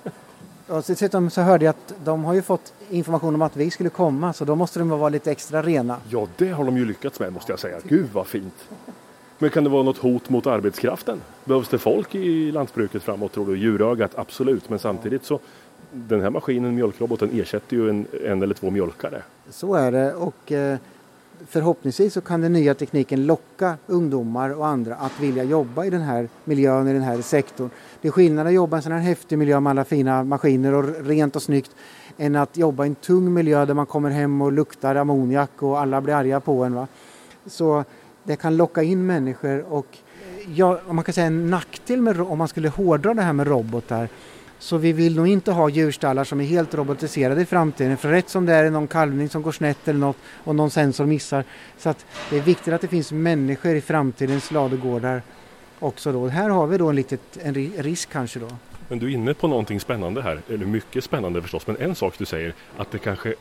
Och 0.68 0.84
dessutom 0.86 1.30
så 1.30 1.40
hörde 1.40 1.64
jag 1.64 1.70
att 1.70 1.94
de 2.04 2.24
har 2.24 2.34
ju 2.34 2.42
fått 2.42 2.72
information 2.90 3.34
om 3.34 3.42
att 3.42 3.56
vi 3.56 3.70
skulle 3.70 3.90
komma 3.90 4.32
så 4.32 4.44
då 4.44 4.54
måste 4.54 4.78
de 4.78 4.88
vara 4.88 5.08
lite 5.08 5.30
extra 5.30 5.62
rena. 5.62 5.96
Ja, 6.10 6.26
det 6.36 6.48
har 6.48 6.64
de 6.64 6.76
ju 6.76 6.84
lyckats 6.84 7.20
med 7.20 7.32
måste 7.32 7.52
jag 7.52 7.58
säga. 7.58 7.78
Gud 7.84 8.08
vad 8.12 8.26
fint! 8.26 8.68
Men 9.38 9.50
kan 9.50 9.64
det 9.64 9.70
vara 9.70 9.82
något 9.82 9.98
hot 9.98 10.28
mot 10.28 10.46
arbetskraften? 10.46 11.20
Behövs 11.44 11.68
det 11.68 11.78
folk 11.78 12.14
i 12.14 12.52
lantbruket 12.52 13.02
framåt 13.02 13.32
tror 13.32 13.46
du? 13.46 13.58
Djurögat, 13.58 14.10
absolut, 14.14 14.68
men 14.68 14.78
samtidigt 14.78 15.24
så 15.24 15.40
den 15.90 16.20
här 16.20 16.30
maskinen, 16.30 16.74
mjölkroboten, 16.74 17.30
ersätter 17.32 17.76
ju 17.76 17.90
en, 17.90 18.06
en 18.24 18.42
eller 18.42 18.54
två 18.54 18.70
mjölkare. 18.70 19.22
Så 19.50 19.74
är 19.74 19.92
det 19.92 20.14
och 20.14 20.52
eh, 20.52 20.78
förhoppningsvis 21.48 22.14
så 22.14 22.20
kan 22.20 22.40
den 22.40 22.52
nya 22.52 22.74
tekniken 22.74 23.26
locka 23.26 23.76
ungdomar 23.86 24.50
och 24.50 24.66
andra 24.66 24.94
att 24.94 25.20
vilja 25.20 25.44
jobba 25.44 25.84
i 25.84 25.90
den 25.90 26.00
här 26.00 26.28
miljön, 26.44 26.88
i 26.88 26.92
den 26.92 27.02
här 27.02 27.22
sektorn. 27.22 27.70
Det 28.00 28.08
är 28.08 28.12
skillnad 28.12 28.46
att 28.46 28.52
jobba 28.52 28.76
i 28.76 28.78
en 28.78 28.82
sån 28.82 28.92
här 28.92 28.98
häftig 28.98 29.38
miljö 29.38 29.60
med 29.60 29.70
alla 29.70 29.84
fina 29.84 30.24
maskiner 30.24 30.74
och 30.74 31.06
rent 31.06 31.36
och 31.36 31.42
snyggt 31.42 31.70
än 32.16 32.36
att 32.36 32.56
jobba 32.56 32.84
i 32.84 32.88
en 32.88 32.94
tung 32.94 33.34
miljö 33.34 33.64
där 33.64 33.74
man 33.74 33.86
kommer 33.86 34.10
hem 34.10 34.42
och 34.42 34.52
luktar 34.52 34.94
ammoniak 34.94 35.62
och 35.62 35.80
alla 35.80 36.00
blir 36.00 36.14
arga 36.14 36.40
på 36.40 36.64
en. 36.64 36.74
Va? 36.74 36.86
Så 37.46 37.84
det 38.24 38.36
kan 38.36 38.56
locka 38.56 38.82
in 38.82 39.06
människor 39.06 39.64
och 39.72 39.86
ja, 40.54 40.80
man 40.88 41.04
kan 41.04 41.12
säga 41.12 41.26
en 41.26 41.50
nackdel 41.50 42.02
med, 42.02 42.20
om 42.20 42.38
man 42.38 42.48
skulle 42.48 42.68
hårdra 42.68 43.14
det 43.14 43.22
här 43.22 43.32
med 43.32 43.46
robotar 43.46 44.08
så 44.58 44.76
vi 44.76 44.92
vill 44.92 45.16
nog 45.16 45.28
inte 45.28 45.52
ha 45.52 45.68
djurstallar 45.68 46.24
som 46.24 46.40
är 46.40 46.44
helt 46.44 46.74
robotiserade 46.74 47.40
i 47.42 47.46
framtiden. 47.46 47.96
För 47.96 48.08
rätt 48.08 48.28
som 48.28 48.46
det 48.46 48.54
är 48.54 48.70
någon 48.70 48.86
kalvning 48.86 49.28
som 49.28 49.42
går 49.42 49.52
snett 49.52 49.88
eller 49.88 49.98
något 49.98 50.16
och 50.44 50.54
någon 50.54 50.70
sensor 50.70 51.06
missar. 51.06 51.44
Så 51.78 51.88
att 51.88 52.06
det 52.30 52.36
är 52.36 52.42
viktigt 52.42 52.74
att 52.74 52.80
det 52.80 52.88
finns 52.88 53.12
människor 53.12 53.74
i 53.74 53.80
framtidens 53.80 54.50
ladugårdar 54.50 55.22
också 55.78 56.12
då. 56.12 56.28
Här 56.28 56.50
har 56.50 56.66
vi 56.66 56.78
då 56.78 56.88
en, 56.88 56.96
liten 56.96 57.18
en 57.42 57.54
risk 57.54 58.10
kanske 58.10 58.38
då. 58.38 58.48
Men 58.88 58.98
du 58.98 59.06
är 59.06 59.10
inne 59.10 59.34
på 59.34 59.48
någonting 59.48 59.80
spännande 59.80 60.22
här, 60.22 60.40
eller 60.48 60.66
mycket 60.66 61.04
spännande 61.04 61.42
förstås. 61.42 61.66
Men 61.66 61.76
en 61.76 61.94
sak 61.94 62.14
du 62.18 62.24
säger 62.24 62.54
att 62.76 62.90
det 62.90 62.98
kanske 62.98 63.34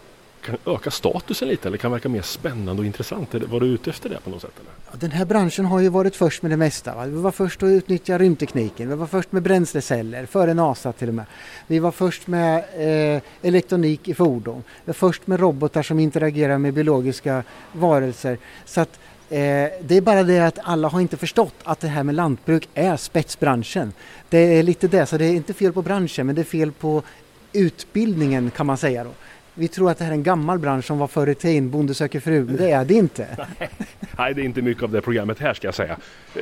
kan 0.45 0.57
öka 0.65 0.91
statusen 0.91 1.47
lite 1.47 1.67
eller 1.67 1.77
kan 1.77 1.91
verka 1.91 2.09
mer 2.09 2.21
spännande 2.21 2.81
och 2.81 2.85
intressant. 2.85 3.33
Var 3.33 3.59
du 3.59 3.65
ute 3.65 3.89
efter 3.89 4.09
det 4.09 4.19
på 4.23 4.29
något 4.29 4.41
sätt? 4.41 4.51
Eller? 4.59 4.99
Den 4.99 5.11
här 5.11 5.25
branschen 5.25 5.65
har 5.65 5.79
ju 5.79 5.89
varit 5.89 6.15
först 6.15 6.41
med 6.41 6.51
det 6.51 6.57
mesta. 6.57 6.95
Va? 6.95 7.05
Vi 7.05 7.21
var 7.21 7.31
först 7.31 7.63
att 7.63 7.67
utnyttja 7.67 8.17
rymdtekniken, 8.17 8.89
vi 8.89 8.95
var 8.95 9.07
först 9.07 9.31
med 9.31 9.43
bränsleceller, 9.43 10.25
före 10.25 10.53
NASA 10.53 10.91
till 10.91 11.07
och 11.07 11.13
med. 11.13 11.25
Vi 11.67 11.79
var 11.79 11.91
först 11.91 12.27
med 12.27 12.57
eh, 13.15 13.21
elektronik 13.41 14.07
i 14.07 14.13
fordon, 14.13 14.63
vi 14.85 14.89
var 14.89 14.93
först 14.93 15.27
med 15.27 15.39
robotar 15.39 15.83
som 15.83 15.99
interagerar 15.99 16.57
med 16.57 16.73
biologiska 16.73 17.43
varelser. 17.71 18.37
Så 18.65 18.81
att, 18.81 18.99
eh, 19.29 19.39
det 19.81 19.91
är 19.91 20.01
bara 20.01 20.23
det 20.23 20.39
att 20.39 20.59
alla 20.63 20.87
har 20.87 21.01
inte 21.01 21.17
förstått 21.17 21.55
att 21.63 21.79
det 21.79 21.87
här 21.87 22.03
med 22.03 22.15
lantbruk 22.15 22.69
är 22.73 22.97
spetsbranschen. 22.97 23.93
Det 24.29 24.37
är 24.37 24.63
lite 24.63 24.87
det, 24.87 25.05
så 25.05 25.17
det 25.17 25.25
är 25.25 25.33
inte 25.33 25.53
fel 25.53 25.73
på 25.73 25.81
branschen 25.81 26.25
men 26.25 26.35
det 26.35 26.41
är 26.41 26.43
fel 26.43 26.71
på 26.71 27.03
utbildningen 27.53 28.51
kan 28.51 28.65
man 28.65 28.77
säga 28.77 29.03
då. 29.03 29.11
Vi 29.57 29.67
tror 29.67 29.91
att 29.91 29.97
det 29.97 30.03
här 30.03 30.11
är 30.11 30.15
en 30.15 30.23
gammal 30.23 30.59
bransch 30.59 30.85
som 30.85 30.97
var 30.97 31.07
förr 31.07 31.29
i 31.29 31.35
tiden, 31.35 31.69
Bonde 31.69 31.93
söker 31.93 32.19
fru, 32.19 32.45
men 32.45 32.55
det 32.55 32.71
är 32.71 32.85
det 32.85 32.93
inte. 32.93 33.27
Nej, 34.17 34.33
det 34.33 34.41
är 34.41 34.45
inte 34.45 34.61
mycket 34.61 34.83
av 34.83 34.91
det 34.91 35.01
programmet 35.01 35.39
här 35.39 35.53
ska 35.53 35.67
jag 35.67 35.75
säga. 35.75 35.97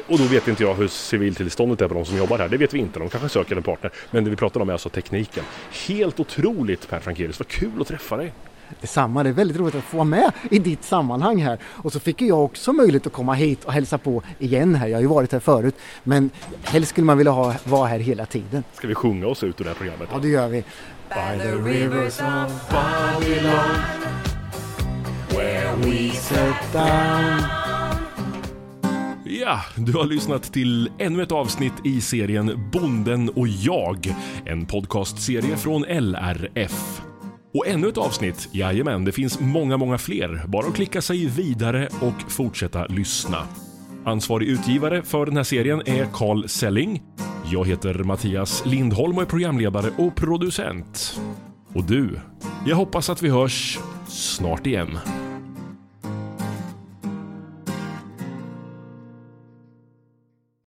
Och 0.08 0.18
då 0.18 0.24
vet 0.24 0.48
inte 0.48 0.64
jag 0.64 0.76
hur 0.76 0.88
civiltillståndet 0.88 1.82
är 1.82 1.88
på 1.88 1.94
de 1.94 2.06
som 2.06 2.18
jobbar 2.18 2.38
här, 2.38 2.50
det 2.50 2.58
vet 2.58 2.74
vi 2.74 2.80
inte. 2.80 3.00
De 3.00 3.10
kanske 3.10 3.30
söker 3.30 3.56
en 3.56 3.64
partner. 3.64 3.92
Men 4.12 4.24
det 4.24 4.30
vi 4.30 4.36
pratar 4.36 4.60
om 4.60 4.70
är 4.70 4.74
alltså 4.74 4.90
tekniken. 4.90 5.44
Helt 5.88 6.20
otroligt 6.20 6.90
Per 6.90 7.00
Frankelius, 7.00 7.40
vad 7.40 7.48
kul 7.48 7.82
att 7.82 7.88
träffa 7.88 8.18
dig! 8.18 8.34
Detsamma, 8.82 9.24
det 9.24 9.30
är 9.30 9.34
väldigt 9.34 9.58
roligt 9.58 9.76
att 9.76 9.84
få 9.84 9.98
vara 9.98 10.06
med 10.06 10.32
i 10.52 10.60
ditt 10.60 10.84
sammanhang 10.84 11.42
här. 11.42 11.58
Och 11.64 11.94
så 11.94 12.00
fick 12.00 12.22
jag 12.22 12.44
också 12.44 12.74
möjlighet 12.74 13.08
att 13.08 13.14
komma 13.14 13.34
hit 13.34 13.66
och 13.66 13.74
hälsa 13.74 13.98
på 13.98 14.24
igen 14.40 14.76
här. 14.76 14.88
Jag 14.88 14.98
har 14.98 15.02
ju 15.02 15.08
varit 15.08 15.32
här 15.32 15.40
förut, 15.40 15.76
men 16.04 16.30
helst 16.64 16.90
skulle 16.90 17.06
man 17.06 17.18
vilja 17.18 17.32
ha, 17.32 17.56
vara 17.64 17.88
här 17.88 18.00
hela 18.00 18.26
tiden. 18.26 18.64
Ska 18.74 18.88
vi 18.88 18.96
sjunga 18.96 19.28
oss 19.28 19.44
ut 19.44 19.62
ur 19.62 19.64
det 19.64 19.70
här 19.70 19.78
programmet? 19.78 20.10
Ja, 20.12 20.20
det 20.20 20.28
gör 20.28 20.48
vi. 20.48 20.64
By 21.10 21.40
the 21.40 21.52
rivers 21.52 22.20
of 22.20 22.70
Babylon 22.70 23.78
Where 25.30 25.76
we 25.76 26.10
sat 26.12 26.74
down 26.74 27.64
Ja, 29.26 29.62
du 29.76 29.94
har 29.94 30.06
lyssnat 30.06 30.44
till 30.44 30.92
ännu 31.00 31.24
ett 31.24 31.32
avsnitt 31.32 31.74
i 31.84 32.02
serien 32.02 32.70
Bonden 32.72 33.30
och 33.30 33.48
jag. 33.48 34.16
En 34.46 34.66
podcastserie 34.66 35.58
från 35.58 35.82
LRF. 35.84 37.02
Och 37.54 37.68
ännu 37.68 37.88
ett 37.88 37.98
avsnitt, 37.98 38.50
jajamän, 38.52 39.06
det 39.06 39.12
finns 39.12 39.40
många, 39.40 39.78
många 39.78 39.98
fler. 39.98 40.44
Bara 40.48 40.68
att 40.68 40.76
klicka 40.76 41.02
sig 41.02 41.26
vidare 41.26 41.90
och 42.02 42.32
fortsätta 42.32 42.86
lyssna. 42.86 43.48
Ansvarig 44.06 44.48
utgivare 44.48 45.04
för 45.04 45.26
den 45.26 45.38
här 45.38 45.44
serien 45.44 45.82
är 45.86 46.06
Carl 46.14 46.48
Selling. 46.48 47.02
Jag 47.52 47.68
heter 47.68 47.94
Mattias 47.94 48.66
Lindholm 48.66 49.18
och 49.18 49.24
är 49.24 49.28
programledare 49.28 49.92
och 49.98 50.16
producent. 50.16 51.20
Och 51.74 51.84
du, 51.84 52.20
jag 52.66 52.76
hoppas 52.76 53.10
att 53.10 53.22
vi 53.22 53.30
hörs 53.30 53.80
snart 54.08 54.68
igen. 54.68 54.98